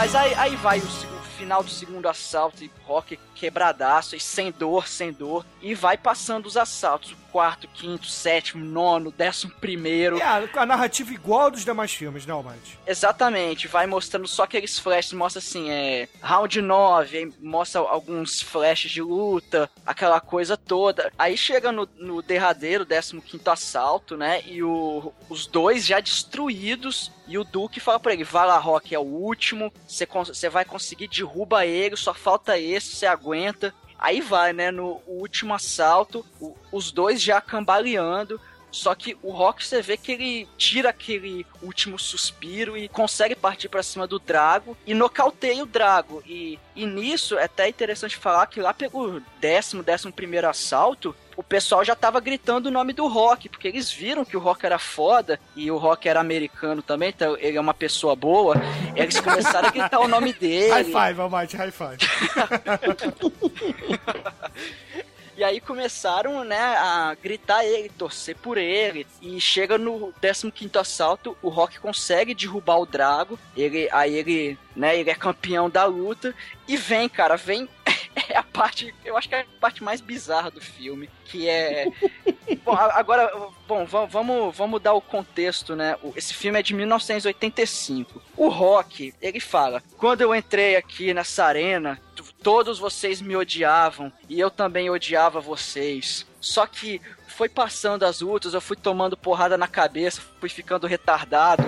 [0.00, 4.50] Mas aí, aí vai o, o final do segundo assalto e Rock quebradaço e sem
[4.50, 5.44] dor, sem dor.
[5.60, 7.12] E vai passando os assaltos.
[7.12, 10.18] O quarto, quinto, sétimo, nono, décimo primeiro.
[10.18, 12.78] É a, a narrativa igual dos demais filmes, né, Almighty?
[12.86, 16.08] Exatamente, vai mostrando só aqueles flashes, mostra assim, é.
[16.22, 21.12] Round 9, aí mostra alguns flashes de luta, aquela coisa toda.
[21.18, 24.42] Aí chega no, no derradeiro, 15 assalto, né?
[24.46, 27.10] E o- os dois já destruídos.
[27.26, 29.72] E o Duke fala pra ele: vai lá, Rock, é o último.
[29.86, 33.72] Você vai conseguir, derruba ele, só falta esse, você aguenta.
[34.00, 34.70] Aí vai, né?
[34.70, 38.40] No último assalto, o- os dois já cambaleando.
[38.70, 43.68] Só que o Rock você vê que ele tira aquele último suspiro e consegue partir
[43.68, 46.22] pra cima do Drago e nocauteia o Drago.
[46.26, 51.42] E, e nisso é até interessante falar que lá pelo décimo, décimo primeiro assalto, o
[51.42, 54.78] pessoal já tava gritando o nome do Rock, porque eles viram que o Rock era
[54.78, 58.56] foda e o Rock era americano também, então ele é uma pessoa boa.
[58.94, 60.68] Eles começaram a gritar o nome dele.
[60.68, 61.96] High five, Almighty, high five.
[65.40, 69.06] E aí começaram, né, a gritar ele, torcer por ele.
[69.22, 73.38] E chega no 15 assalto, o Rock consegue derrubar o Drago.
[73.56, 76.34] Ele, aí ele, né, ele é campeão da luta.
[76.68, 77.66] E vem, cara, vem.
[78.28, 81.86] É a parte, eu acho que é a parte mais bizarra do filme, que é.
[82.64, 83.32] bom, agora,
[83.68, 85.96] bom, va- vamos, vamos dar o contexto, né?
[86.16, 88.20] Esse filme é de 1985.
[88.36, 92.00] O Rock, ele fala: quando eu entrei aqui nessa arena,
[92.42, 96.26] todos vocês me odiavam e eu também odiava vocês.
[96.40, 101.62] Só que foi passando as lutas, eu fui tomando porrada na cabeça, fui ficando retardado.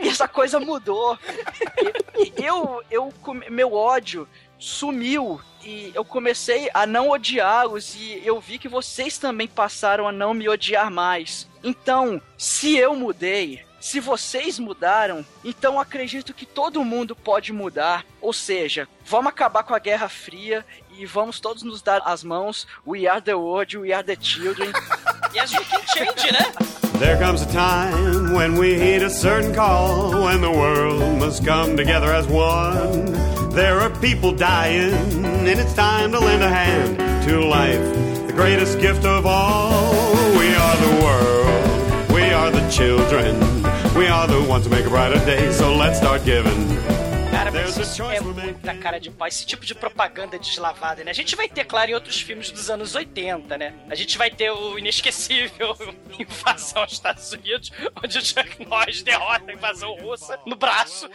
[0.00, 1.18] e, e- essa coisa mudou.
[2.16, 3.12] E- eu, eu,
[3.50, 4.28] meu ódio
[4.58, 10.12] sumiu e eu comecei a não odiá-los e eu vi que vocês também passaram a
[10.12, 11.48] não me odiar mais.
[11.62, 18.04] Então, se eu mudei, se vocês mudaram, então acredito que todo mundo pode mudar.
[18.20, 20.64] Ou seja, vamos acabar com a Guerra Fria
[20.98, 22.66] e vamos todos nos dar as mãos.
[22.86, 24.72] We are the world, we are the children.
[25.34, 26.52] Yes, you can change, né?
[26.98, 31.76] There comes a time when we heed a certain call, when the world must come
[31.76, 33.12] together as one.
[33.50, 34.92] There are people dying,
[35.24, 36.98] and it's time to lend a hand
[37.28, 37.80] to life,
[38.26, 40.12] the greatest gift of all.
[40.36, 43.36] We are the world, we are the children,
[43.98, 46.78] we are the ones who make a brighter day, so let's start giving.
[47.30, 49.26] Cara, mas isso é muita cara de pau.
[49.28, 51.10] Esse tipo de propaganda deslavada, né?
[51.10, 53.74] A gente vai ter, claro, em outros filmes dos anos 80, né?
[53.90, 55.76] A gente vai ter o inesquecível
[56.18, 57.70] Invasão aos Estados Unidos,
[58.02, 61.08] onde o Chuck Norris derrota a invasão russa no braço.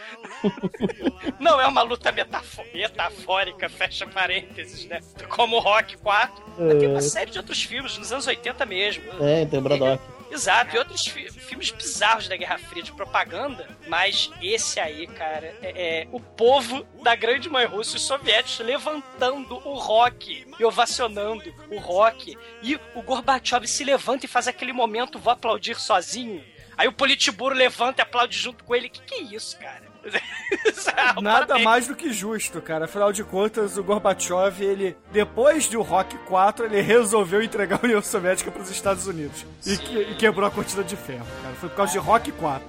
[1.40, 5.00] Não é uma luta metafo- metafórica, fecha parênteses, né?
[5.28, 6.34] Como o Rock 4.
[6.78, 9.02] Tem uma série de outros filmes, nos anos 80 mesmo.
[9.20, 10.02] É, tem o Braddock.
[10.34, 15.56] Exato, e outros fi- filmes bizarros da Guerra Fria de propaganda, mas esse aí, cara,
[15.62, 21.54] é, é o povo da grande mãe russa, os soviéticos, levantando o rock e ovacionando
[21.70, 22.36] o rock.
[22.62, 26.44] E o Gorbachev se levanta e faz aquele momento, vou aplaudir sozinho.
[26.76, 28.88] Aí o Politburo levanta e aplaude junto com ele.
[28.88, 29.93] Que que é isso, cara?
[31.22, 32.84] Nada mais do que justo, cara.
[32.86, 38.02] Afinal de contas, o Gorbachev, ele, depois do Rock 4, ele resolveu entregar a União
[38.02, 39.44] Soviética para os Estados Unidos.
[39.66, 41.54] E, que- e quebrou a cortina de ferro, cara.
[41.56, 42.66] Foi por causa de Rock 4.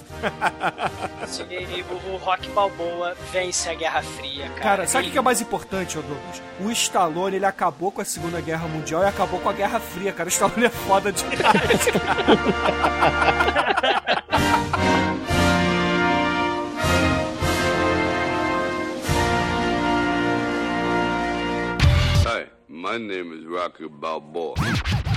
[1.49, 4.61] E o, o Rock Balboa vence a Guerra Fria, cara.
[4.61, 6.41] Cara, sabe o Ele- que é mais importante, Douglas?
[6.61, 10.11] O Stallone, ele acabou com a Segunda Guerra Mundial e acabou com a Guerra Fria,
[10.11, 10.27] cara.
[10.27, 11.35] O Stallone é foda demais.
[14.35, 15.31] Hi,
[22.75, 25.14] my name is Rocky Balboa.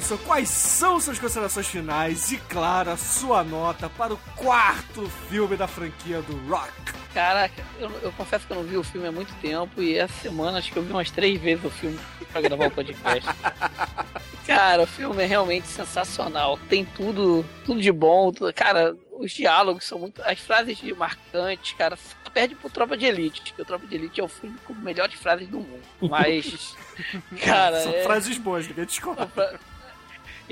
[0.00, 5.58] Nelson, quais são suas considerações finais e, claro, a sua nota para o quarto filme
[5.58, 6.72] da franquia do Rock?
[7.12, 10.14] Caraca, eu, eu confesso que eu não vi o filme há muito tempo e essa
[10.22, 11.98] semana acho que eu vi umas três vezes o filme
[12.32, 13.28] pra gravar o podcast.
[14.46, 16.58] Cara, o filme é realmente sensacional.
[16.68, 18.32] Tem tudo, tudo de bom.
[18.32, 20.20] tudo- cara, os diálogos são muito.
[20.22, 23.94] As frases de marcantes, cara, só perde pro Tropa de Elite, que o Tropa de
[23.94, 25.82] Elite é o filme com melhores frases do mundo.
[26.00, 26.74] Mas.
[27.44, 29.60] Cara, São é- frases boas, ninguém discorda.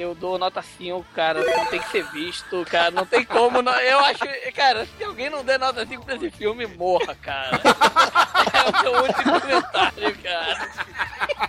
[0.01, 1.42] Eu dou nota 5, cara.
[1.44, 2.90] Não tem que ser visto, cara.
[2.90, 3.61] Não tem como.
[3.62, 4.20] Não, eu acho.
[4.55, 7.61] Cara, se alguém não der nota 5 pra esse filme, morra, cara.
[8.59, 10.70] É o meu último comentário, cara.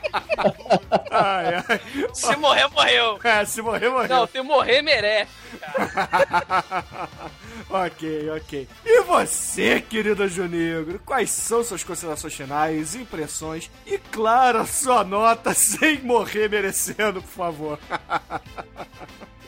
[1.12, 1.82] Ai, ai.
[2.14, 3.20] Se morrer, morreu.
[3.24, 4.10] É, se morrer, morreu.
[4.10, 5.32] Não, se morrer, merece.
[7.70, 8.68] ok, ok.
[8.86, 15.53] E você, querido Junegro, quais são suas considerações finais, impressões e, claro, a sua nota
[15.53, 17.80] sem morrer merecendo, por favor?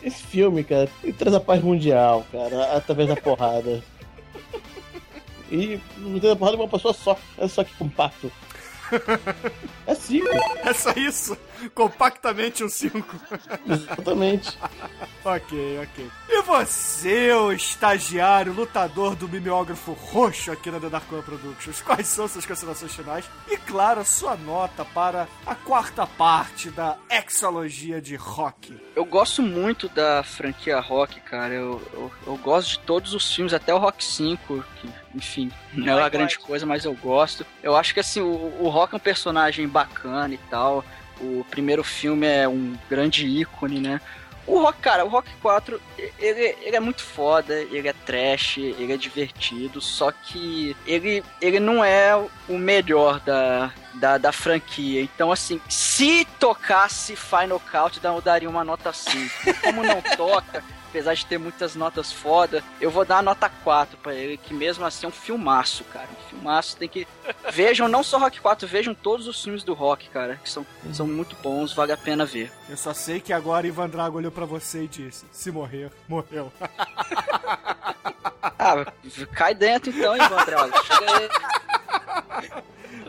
[0.03, 3.84] Esse filme, cara, ele traz a paz mundial, cara, através da porrada.
[5.51, 8.32] E não tem a porrada de uma pessoa só, é só que compacto.
[9.88, 10.28] É cinco,
[10.64, 11.38] É só isso?
[11.70, 13.16] Compactamente um 5.
[13.68, 14.57] exatamente.
[15.24, 16.12] ok, ok.
[16.30, 22.07] E você, o estagiário, lutador do mimeógrafo roxo aqui na The Dark One Productions, quais
[22.07, 23.26] são suas considerações finais?
[23.49, 28.80] E, claro, a sua nota para a quarta parte da exologia de rock.
[28.95, 31.53] Eu gosto muito da franquia Rock, cara.
[31.53, 35.93] Eu, eu, eu gosto de todos os filmes, até o Rock 5, que, enfim, não
[35.93, 37.45] é uma grande coisa, mas eu gosto.
[37.64, 40.84] Eu acho que assim, o, o Rock é um personagem bacana e tal.
[41.22, 44.02] O primeiro filme é um grande ícone, né?
[44.48, 45.80] O Rock, cara, o Rock 4,
[46.20, 51.60] ele, ele é muito foda, ele é trash, ele é divertido, só que ele, ele
[51.60, 52.16] não é
[52.50, 55.02] o melhor da, da, da franquia.
[55.02, 59.62] Então, assim, se tocasse Final Count, eu daria uma nota 5.
[59.62, 63.98] Como não toca, apesar de ter muitas notas foda, eu vou dar a nota 4
[63.98, 66.10] pra ele, que mesmo assim é um filmaço, cara.
[66.12, 67.08] Um filmaço, tem que...
[67.50, 71.08] Vejam não só Rock 4, vejam todos os filmes do Rock, cara, que são, são
[71.08, 72.52] muito bons, vale a pena ver.
[72.70, 76.52] Eu só sei que agora Ivan Drago olhou pra você e disse: se morrer, morreu.
[78.64, 78.86] Ah,
[79.34, 80.72] cai dentro então, hein, Drago.
[80.84, 81.30] Chega aí.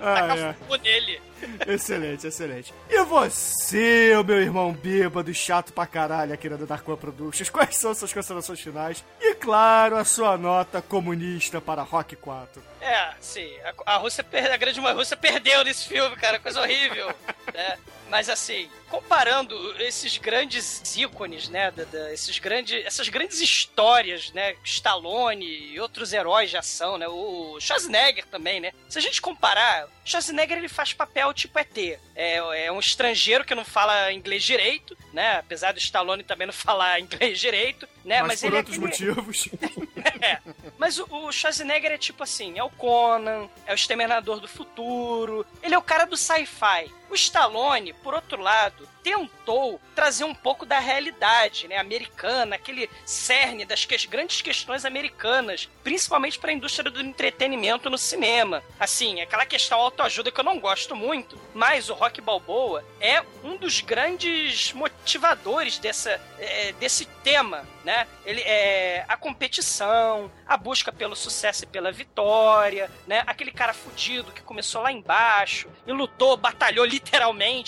[0.00, 0.52] Ah, é.
[0.54, 1.20] Fogo nele.
[1.66, 2.74] Excelente, excelente.
[2.88, 7.76] E você, meu irmão bêbado e chato pra caralho aqui na Dark One Productions, quais
[7.76, 9.04] são suas considerações finais?
[9.20, 12.62] E, claro, a sua nota comunista para Rock 4.
[12.80, 13.50] É, sim.
[13.86, 16.38] A, a Rússia, a grande mãe Rússia perdeu nesse filme, cara.
[16.38, 17.08] Coisa horrível.
[17.54, 17.78] né?
[18.10, 21.70] Mas assim, comparando esses grandes ícones, né?
[21.70, 24.54] da- da- esses grandes, essas grandes histórias, né?
[24.64, 27.08] Stallone e outros heróis de ação, né?
[27.08, 28.72] O Schwarzenegger também, né?
[28.88, 31.76] Se a gente comparar, Schwarzenegger ele faz papel tipo ET.
[32.14, 35.36] É, é um estrangeiro que não fala inglês direito, né?
[35.38, 38.22] Apesar do Stallone também não falar inglês direito, né?
[38.22, 39.48] mas, por ele é outros aquele- motivos.
[40.20, 40.38] É,
[40.78, 45.44] mas o, o Schwarzenegger é tipo assim, é o Conan, é o Exterminador do Futuro,
[45.62, 46.90] ele é o cara do sci-fi.
[47.12, 53.66] O Stallone, por outro lado, tentou trazer um pouco da realidade, né, americana, aquele cerne
[53.66, 58.62] das que- grandes questões americanas, principalmente para a indústria do entretenimento no cinema.
[58.80, 63.58] Assim, aquela questão autoajuda que eu não gosto muito, mas o Rock Balboa é um
[63.58, 68.06] dos grandes motivadores dessa, é, desse tema, né?
[68.24, 73.22] Ele é a competição, a busca pelo sucesso e pela vitória, né?
[73.26, 77.01] Aquele cara fudido que começou lá embaixo e lutou, batalhou literalmente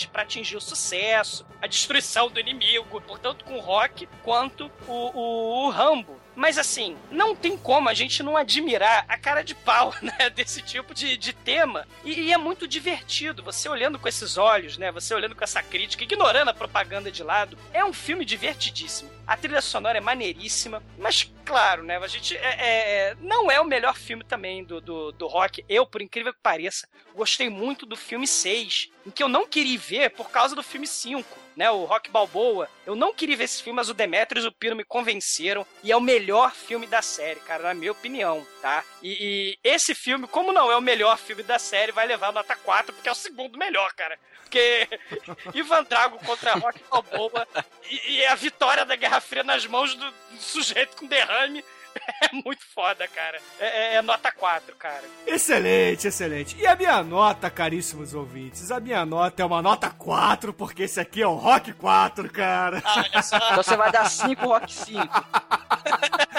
[0.08, 5.66] para atingir o sucesso, a destruição do inimigo, tanto com o Rock quanto o, o,
[5.66, 6.23] o Rambo.
[6.36, 10.62] Mas assim, não tem como a gente não admirar a cara de pau, né, desse
[10.62, 11.86] tipo de, de tema.
[12.04, 15.62] E, e é muito divertido, você olhando com esses olhos, né, você olhando com essa
[15.62, 17.56] crítica, ignorando a propaganda de lado.
[17.72, 19.10] É um filme divertidíssimo.
[19.26, 23.64] A trilha sonora é maneiríssima, mas claro, né, a gente é, é- não é o
[23.64, 25.64] melhor filme também do, do, do rock.
[25.68, 29.78] Eu, por incrível que pareça, gostei muito do filme 6, em que eu não queria
[29.78, 32.68] ver por causa do filme 5 né, o Rock Balboa.
[32.86, 35.92] Eu não queria ver esse filme, mas o Demetrius e o Pino me convenceram e
[35.92, 38.84] é o melhor filme da série, cara, na minha opinião, tá?
[39.02, 42.56] E, e esse filme, como não é o melhor filme da série, vai levar nota
[42.56, 44.18] 4, porque é o segundo melhor, cara.
[44.42, 44.88] Porque
[45.54, 47.46] Ivan Drago contra Rock Balboa
[47.90, 51.64] e, e a vitória da Guerra Fria nas mãos do, do sujeito com derrame
[52.22, 53.38] é muito foda, cara.
[53.58, 55.02] É, é- é nota 4, cara.
[55.26, 56.56] Excelente, excelente.
[56.58, 58.70] E a minha nota, caríssimos ouvintes?
[58.70, 62.82] A minha nota é uma nota 4, porque esse aqui é o Rock 4, cara.
[62.84, 63.36] Olha só.
[63.36, 65.24] Então você vai dar 5 Rock 5.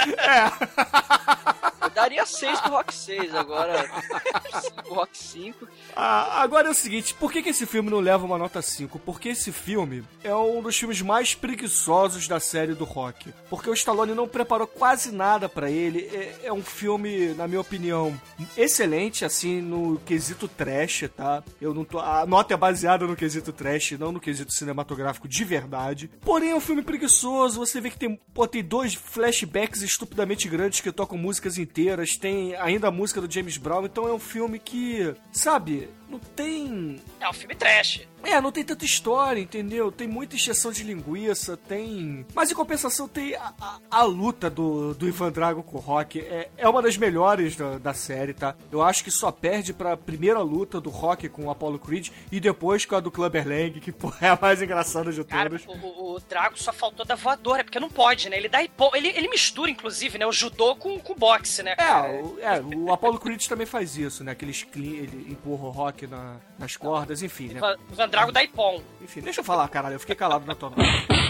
[0.06, 3.90] Eu daria 6 pro Rock 6, agora
[4.62, 5.68] 5 Rock 5.
[5.96, 9.00] Ah, agora é o seguinte, por que, que esse filme não leva uma nota 5?
[9.00, 13.34] Porque esse filme é um dos filmes mais preguiçosos da série do Rock.
[13.50, 16.10] Porque o Stallone não preparou quase nada pra ele.
[16.14, 18.20] É, é um filme, na minha opinião,
[18.58, 21.42] excelente, assim, no quesito trash, tá?
[21.62, 22.00] Eu não tô.
[22.00, 26.10] A nota é baseada no quesito trash, não no quesito cinematográfico de verdade.
[26.22, 27.60] Porém, é um filme preguiçoso.
[27.60, 31.85] Você vê que tem, pô, tem dois flashbacks estupidamente grandes que tocam músicas inteiras.
[32.20, 33.86] Tem ainda a música do James Brown.
[33.86, 37.02] Então é um filme que, sabe, não tem.
[37.20, 38.08] É um filme trash.
[38.24, 39.92] É, não tem tanta história, entendeu?
[39.92, 42.26] Tem muita encheção de linguiça, tem.
[42.34, 46.20] Mas em compensação tem a, a- a luta do, do Ivan Drago com o Rock.
[46.22, 48.56] É, é uma das melhores da, da série, tá?
[48.72, 52.40] Eu acho que só perde pra primeira luta do Rock com o Apollo Creed e
[52.40, 55.66] depois com a do Clubber Lang, que é a mais engraçada de Cara, todas.
[55.68, 58.38] o, o- o Drago só faltou da voadora, porque não pode, né?
[58.38, 58.90] Ele dá hipo...
[58.96, 60.26] ele, ele mistura, inclusive, né?
[60.26, 61.76] O judô com, com o boxe, né?
[61.78, 64.32] É, o, é, o Apollo Creed também faz isso, né?
[64.32, 67.60] Aqueles clean, ele empurra o Rock na- nas cordas, enfim, né?
[67.92, 68.82] Ivan Drago dá ipom.
[69.02, 69.96] Enfim, deixa eu falar, caralho.
[69.96, 70.72] Eu fiquei calado na tua.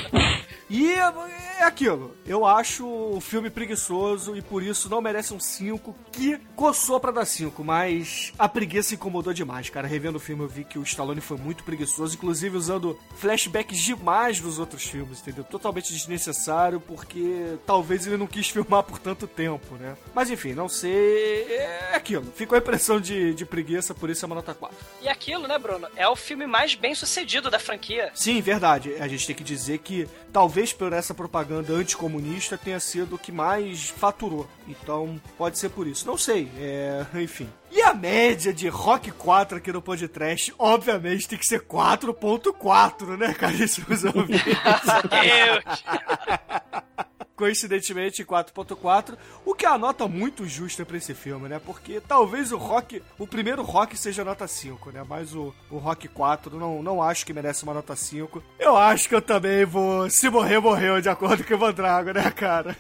[0.70, 1.12] E é
[1.60, 2.16] é aquilo.
[2.26, 7.12] Eu acho o filme preguiçoso e por isso não merece um 5, que coçou pra
[7.12, 9.88] dar 5, mas a preguiça incomodou demais, cara.
[9.88, 14.40] Revendo o filme eu vi que o Stallone foi muito preguiçoso, inclusive usando flashbacks demais
[14.40, 15.44] dos outros filmes, entendeu?
[15.44, 19.96] Totalmente desnecessário, porque talvez ele não quis filmar por tanto tempo, né?
[20.14, 21.46] Mas enfim, não sei.
[21.48, 22.32] É aquilo.
[22.36, 24.76] Ficou a impressão de, de preguiça, por isso é uma nota 4.
[25.02, 25.88] E aquilo, né, Bruno?
[25.96, 28.12] É o filme mais bem sucedido da franquia.
[28.14, 28.96] Sim, verdade.
[29.00, 33.32] A gente tem que dizer que talvez por essa propaganda anticomunista tenha sido o que
[33.32, 34.48] mais faturou.
[34.68, 36.08] Então, pode ser por isso.
[36.08, 36.50] Não sei.
[36.58, 37.50] É, enfim.
[37.72, 43.34] E a média de Rock 4 aqui no podcast, obviamente, tem que ser 4.4, né,
[43.34, 44.46] caríssimos ouvintes?
[45.10, 45.84] Deus!
[47.36, 51.60] Coincidentemente, 4.4, o que é a nota muito justa pra esse filme, né?
[51.60, 55.06] Porque talvez o Rock, o primeiro Rock seja nota 5, né?
[55.08, 58.42] Mas o, o Rock 4 não, não acho que merece uma nota 5.
[58.58, 60.10] Eu acho que eu também vou.
[60.10, 62.78] Se morrer, morreu, de acordo com o Ivan Drago, né, cara?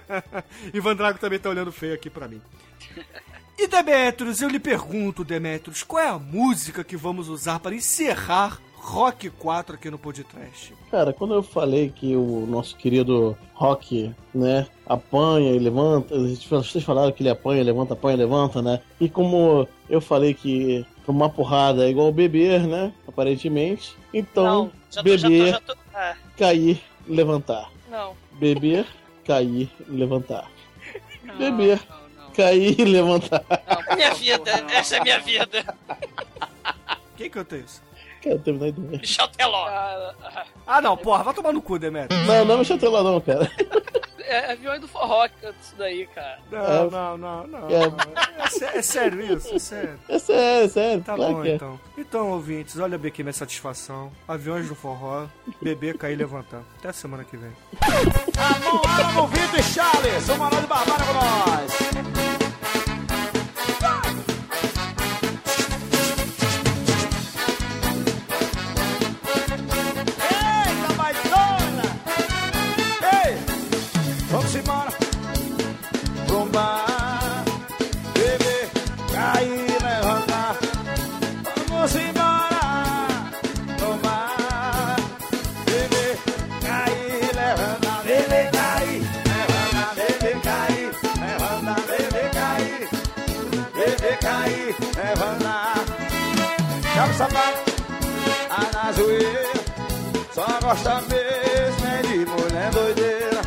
[0.72, 2.40] Ivan Drago também tá olhando feio aqui pra mim.
[3.58, 8.58] E Demetrius, eu lhe pergunto, Demetrius, qual é a música que vamos usar para encerrar
[8.84, 10.74] Rock 4 aqui no Podcast?
[10.90, 17.12] Cara, quando eu falei que o nosso querido Rock, né, apanha e levanta, vocês falaram
[17.12, 18.80] que ele apanha, levanta, apanha, levanta, né?
[19.00, 22.92] E como eu falei que tomar porrada é igual beber, né?
[23.06, 23.96] Aparentemente.
[24.12, 25.76] Então, Não, já tô, já tô, beber, já tô.
[25.94, 27.70] Ah, cair, levantar.
[27.88, 28.14] não.
[28.32, 28.84] Beber,
[29.24, 30.50] cair, levantar.
[31.22, 31.80] Não, Beber.
[31.88, 32.30] não, não.
[32.32, 33.44] Cair e levantar.
[33.48, 35.64] Não, Minha vida, essa é minha vida.
[37.16, 37.80] Quem canta isso?
[38.22, 39.00] Quero terminar a ideia.
[39.00, 39.66] Michel Teló.
[39.66, 42.24] Ah, ah, não, porra, vai tomar no cu, Demetrius.
[42.24, 43.50] Não, não me chatela não, cara.
[44.24, 46.38] é aviões do forró que canta isso daí, cara.
[46.50, 47.68] Não, não, não, não.
[47.68, 47.80] É.
[47.80, 48.68] não.
[48.68, 49.54] É, é sério isso?
[49.54, 49.98] É sério.
[50.08, 51.02] É sério, é sério.
[51.02, 51.54] Tá claro bom, é.
[51.54, 51.80] então.
[51.98, 54.12] Então, ouvintes, olha bem aqui minha satisfação.
[54.26, 55.26] Aviões do forró,
[55.60, 56.62] beber, cair e levantar.
[56.78, 57.50] Até a semana que vem.
[58.38, 61.91] Alô, Vitor e Charles, uma hora de barbada com nós.
[100.72, 103.42] Gosta mesmo é de mulher doideira.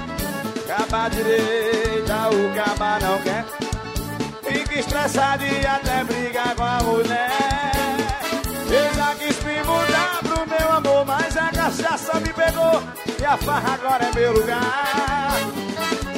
[0.68, 3.46] Caba direita, o caba não quer.
[4.44, 7.82] Fica estressado e até briga com a mulher.
[8.70, 12.84] Eu já quis me mudar pro meu amor, mas a cachaça me pegou
[13.20, 15.40] e a farra agora é meu lugar.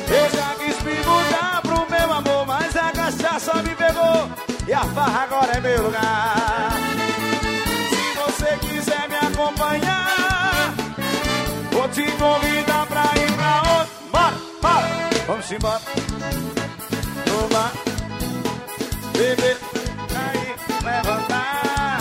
[0.09, 4.29] Eu já quis me mudar pro meu amor, mas a cachaça me pegou
[4.67, 6.73] e a farra agora é meu lugar.
[7.89, 10.36] Se você quiser me acompanhar,
[11.97, 13.93] te convidar pra ir pra outro.
[14.11, 14.87] Bora, bora,
[15.25, 15.81] vamos embora.
[17.25, 17.71] Tomar,
[19.13, 19.57] beber,
[20.13, 20.55] cair,
[20.85, 21.99] levantar.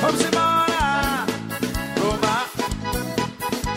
[0.00, 1.26] Vamos embora.
[1.94, 2.46] Tomar,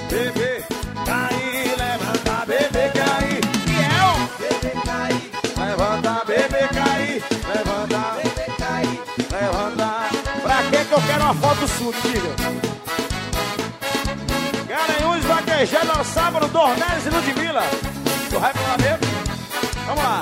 [0.09, 0.63] beber,
[1.05, 3.41] cair, levantar, beber, cair.
[3.67, 4.11] E eu?
[4.39, 9.01] Beber, cair, levantar, beber, cair, levantar, beber, cair,
[9.31, 10.09] levantar.
[10.41, 12.74] Pra que que eu quero uma foto sua, diga?
[15.55, 17.63] Garanhuns vaquejando ao sábado, Dornelles e Ludmilla.
[18.29, 18.99] Tu vai falar mesmo?
[19.85, 20.21] Vamos lá.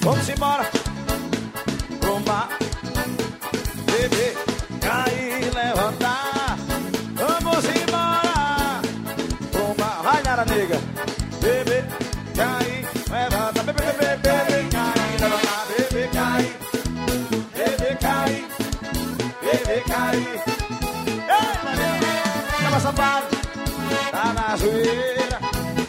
[0.00, 0.79] Vamos embora.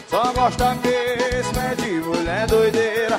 [0.08, 3.18] Só gosta mesmo é de mulher doideira.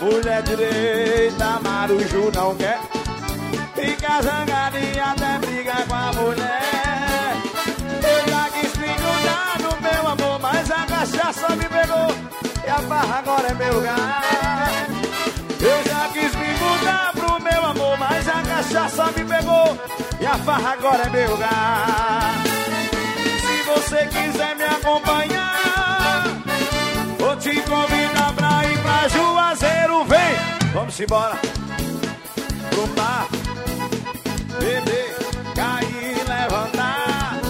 [0.00, 2.80] Mulher direita, maruju não quer.
[3.76, 7.36] Fica zangada e até briga com a mulher.
[8.02, 12.32] Eu já quis grudar no meu amor, mas a cachaça me pegou.
[12.66, 14.22] E a barra agora é meu lugar.
[15.60, 19.78] Eu já quis me mudar pro meu amor, mas a cachaça me pegou.
[20.20, 22.51] E a farra agora é meu lugar.
[23.74, 26.24] Você quiser me acompanhar,
[27.18, 30.04] vou te convidar pra ir pra Juazeiro.
[30.04, 31.38] Vem, vamos embora
[32.70, 33.26] pro mar.
[34.58, 35.16] Beber,
[35.54, 37.40] cair, levantar.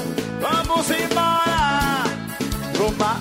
[0.41, 2.05] Vamos embora
[2.73, 3.21] pro mar.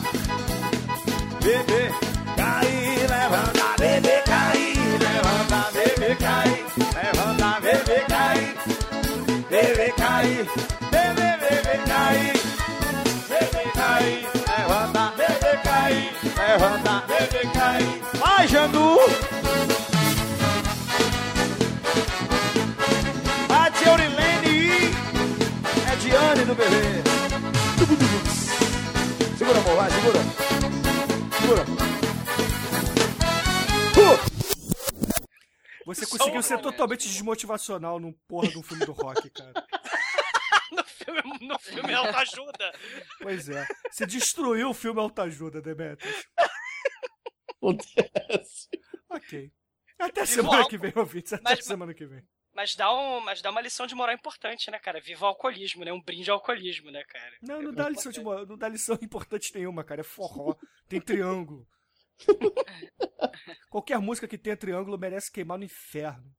[1.41, 1.91] Beber,
[2.35, 3.75] cair, levantar.
[3.79, 5.71] Beber, cair, levantar.
[5.73, 6.50] Beber, cair,
[17.71, 17.85] Cair.
[18.19, 18.97] Vai, Jandu!
[23.49, 24.91] A tia Aurilene
[25.91, 27.01] é Diane do bebê.
[29.37, 30.19] Segura, amor, vai, segura.
[31.39, 31.63] Segura.
[33.97, 34.31] Uh!
[35.85, 39.53] Você conseguiu ser totalmente desmotivacional num porra de um filme do rock, cara.
[40.71, 42.71] No filme, no filme autoajuda.
[43.21, 43.67] Pois é.
[43.91, 46.25] Você destruiu o filme Autoajuda, Demetrius.
[47.61, 48.69] Acontece.
[49.09, 49.51] Ok.
[49.99, 50.69] Até Viva semana álcool.
[50.69, 51.33] que vem, ouvintes.
[51.33, 52.23] Até Mas- semana que vem.
[52.53, 54.99] Mas dá, um, mas dá uma lição de moral importante, né, cara?
[54.99, 55.93] Viva o alcoolismo, né?
[55.93, 57.37] Um brinde ao alcoolismo, né, cara?
[57.41, 60.01] Não, não dá lição de moral, não dá lição importante nenhuma, cara.
[60.01, 60.55] É forró.
[60.89, 61.65] Tem triângulo.
[63.69, 66.29] Qualquer música que tenha triângulo merece queimar no inferno.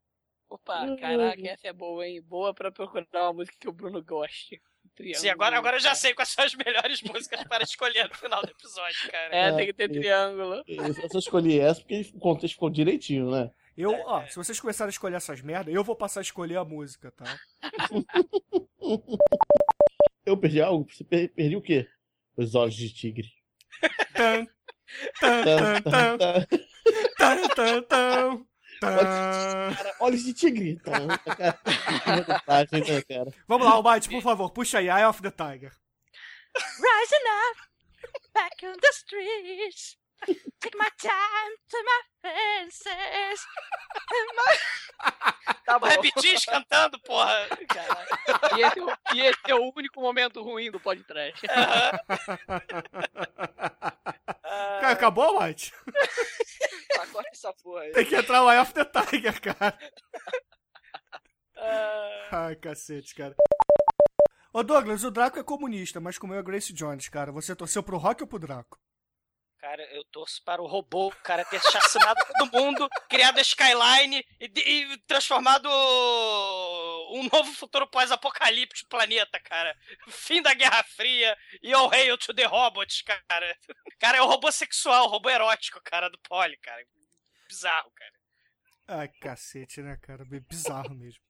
[0.50, 2.20] Opa, caraca, essa é boa, hein?
[2.20, 4.60] Boa pra procurar uma música que o Bruno goste.
[4.94, 8.14] Triângulo, Sim, agora, agora eu já sei quais são as melhores músicas para escolher no
[8.14, 9.34] final do episódio, cara.
[9.34, 10.62] É, É, tem que ter triângulo.
[10.66, 13.50] Eu só escolhi essa porque o contexto ficou direitinho, né?
[13.76, 16.64] Eu, ó, se vocês começarem a escolher essas merdas, eu vou passar a escolher a
[16.64, 17.24] música, tá?
[20.24, 20.86] Eu perdi algo?
[20.92, 21.88] Você per- perdi o quê?
[22.36, 23.28] Os olhos de tigre.
[24.14, 24.46] Tan,
[25.20, 26.46] tan, tan, tan,
[27.18, 28.46] tan, tan, tan,
[30.00, 30.80] olhos de tigre.
[33.46, 35.72] Vamos lá, Almighty, por favor, puxa aí, Eye of the Tiger.
[36.54, 37.58] Rising up,
[38.34, 39.96] back on the streets.
[40.60, 43.40] Take my time to my fences.
[45.64, 45.86] Tá bom.
[45.86, 47.48] Repetis cantando, porra.
[47.68, 48.56] Caraca.
[48.56, 51.40] E esse, é o- e esse é o único momento ruim do podcast.
[54.80, 55.38] Cara, acabou?
[55.38, 55.46] Tá,
[57.12, 57.92] corta essa porra aí.
[57.92, 59.78] Tem que entrar o Eye of the Tiger, cara.
[61.56, 63.34] Ah, Ai, cacete, cara.
[64.52, 67.32] Ô Douglas, o Draco é comunista, mas comeu a Grace Jones, cara.
[67.32, 68.78] Você torceu pro Rock ou pro Draco?
[69.62, 74.26] Cara, eu torço para o robô, o cara ter chacinado todo mundo, criado a Skyline
[74.40, 75.68] e, e transformado
[77.12, 79.78] um novo futuro pós-apocalíptico planeta, cara.
[80.08, 83.56] Fim da Guerra Fria e all hail to the robots, cara.
[84.00, 86.84] Cara, é o robô sexual, o robô erótico, cara, do Poli, cara.
[87.48, 88.12] Bizarro, cara.
[88.88, 90.24] Ai, cacete, né, cara?
[90.24, 91.22] Bizarro mesmo.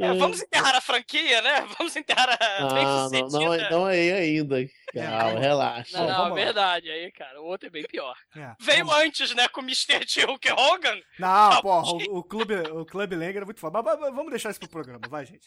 [0.00, 1.60] É, vamos enterrar a franquia, né?
[1.78, 4.56] Vamos enterrar a Ah, não, não, não é ainda.
[4.94, 5.98] Calma, relaxa.
[5.98, 6.34] Não, não, lá.
[6.34, 6.90] verdade.
[6.90, 8.16] Aí, cara, o outro é bem pior.
[8.36, 10.04] É, Veio vamos- antes, né, com o Mr.
[10.06, 10.24] T.
[10.24, 11.00] Hulk Hogan.
[11.18, 13.82] Não, porra, o, o clube, o clube Langer é muito foda.
[13.82, 15.44] Mas, mas vamos deixar isso pro programa, vai, gente.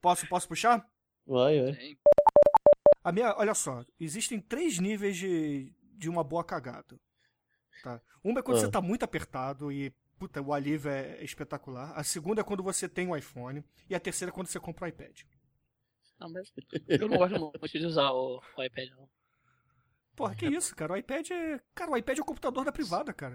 [0.00, 0.84] Posso, posso puxar?
[1.26, 1.74] Vai, vai.
[1.74, 1.96] Sim.
[3.04, 6.98] A minha, olha só, existem três níveis de, de uma boa cagada.
[7.82, 8.00] Tá?
[8.22, 8.60] Uma é quando Ah.
[8.60, 9.92] você tá muito apertado e,
[10.22, 11.92] puta, o alívio é espetacular.
[11.98, 13.64] A segunda é quando você tem um iPhone.
[13.90, 15.22] E a terceira é quando você compra um iPad.
[16.20, 16.52] Não, mas
[16.86, 19.08] eu não gosto muito de usar o, o iPad, não.
[20.14, 20.92] Porra, que isso, cara?
[20.92, 21.60] O iPad é.
[21.74, 23.34] Cara, o iPad é o computador da privada, cara.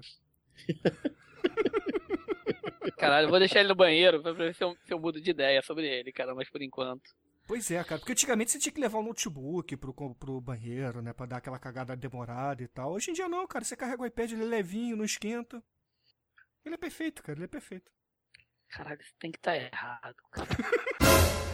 [2.98, 5.32] Caralho, eu vou deixar ele no banheiro pra ver se eu, se eu mudo de
[5.32, 7.14] ideia sobre ele, cara, mas por enquanto.
[7.46, 8.00] Pois é, cara.
[8.00, 11.12] Porque antigamente você tinha que levar o notebook pro, pro banheiro, né?
[11.12, 12.94] Pra dar aquela cagada demorada e tal.
[12.94, 13.66] Hoje em dia não, cara.
[13.66, 15.62] Você carrega o iPad, ele é levinho, não esquenta.
[16.68, 17.38] Ele é perfeito, cara.
[17.38, 17.90] Ele é perfeito.
[18.68, 20.48] Caralho, isso tem que estar errado, cara.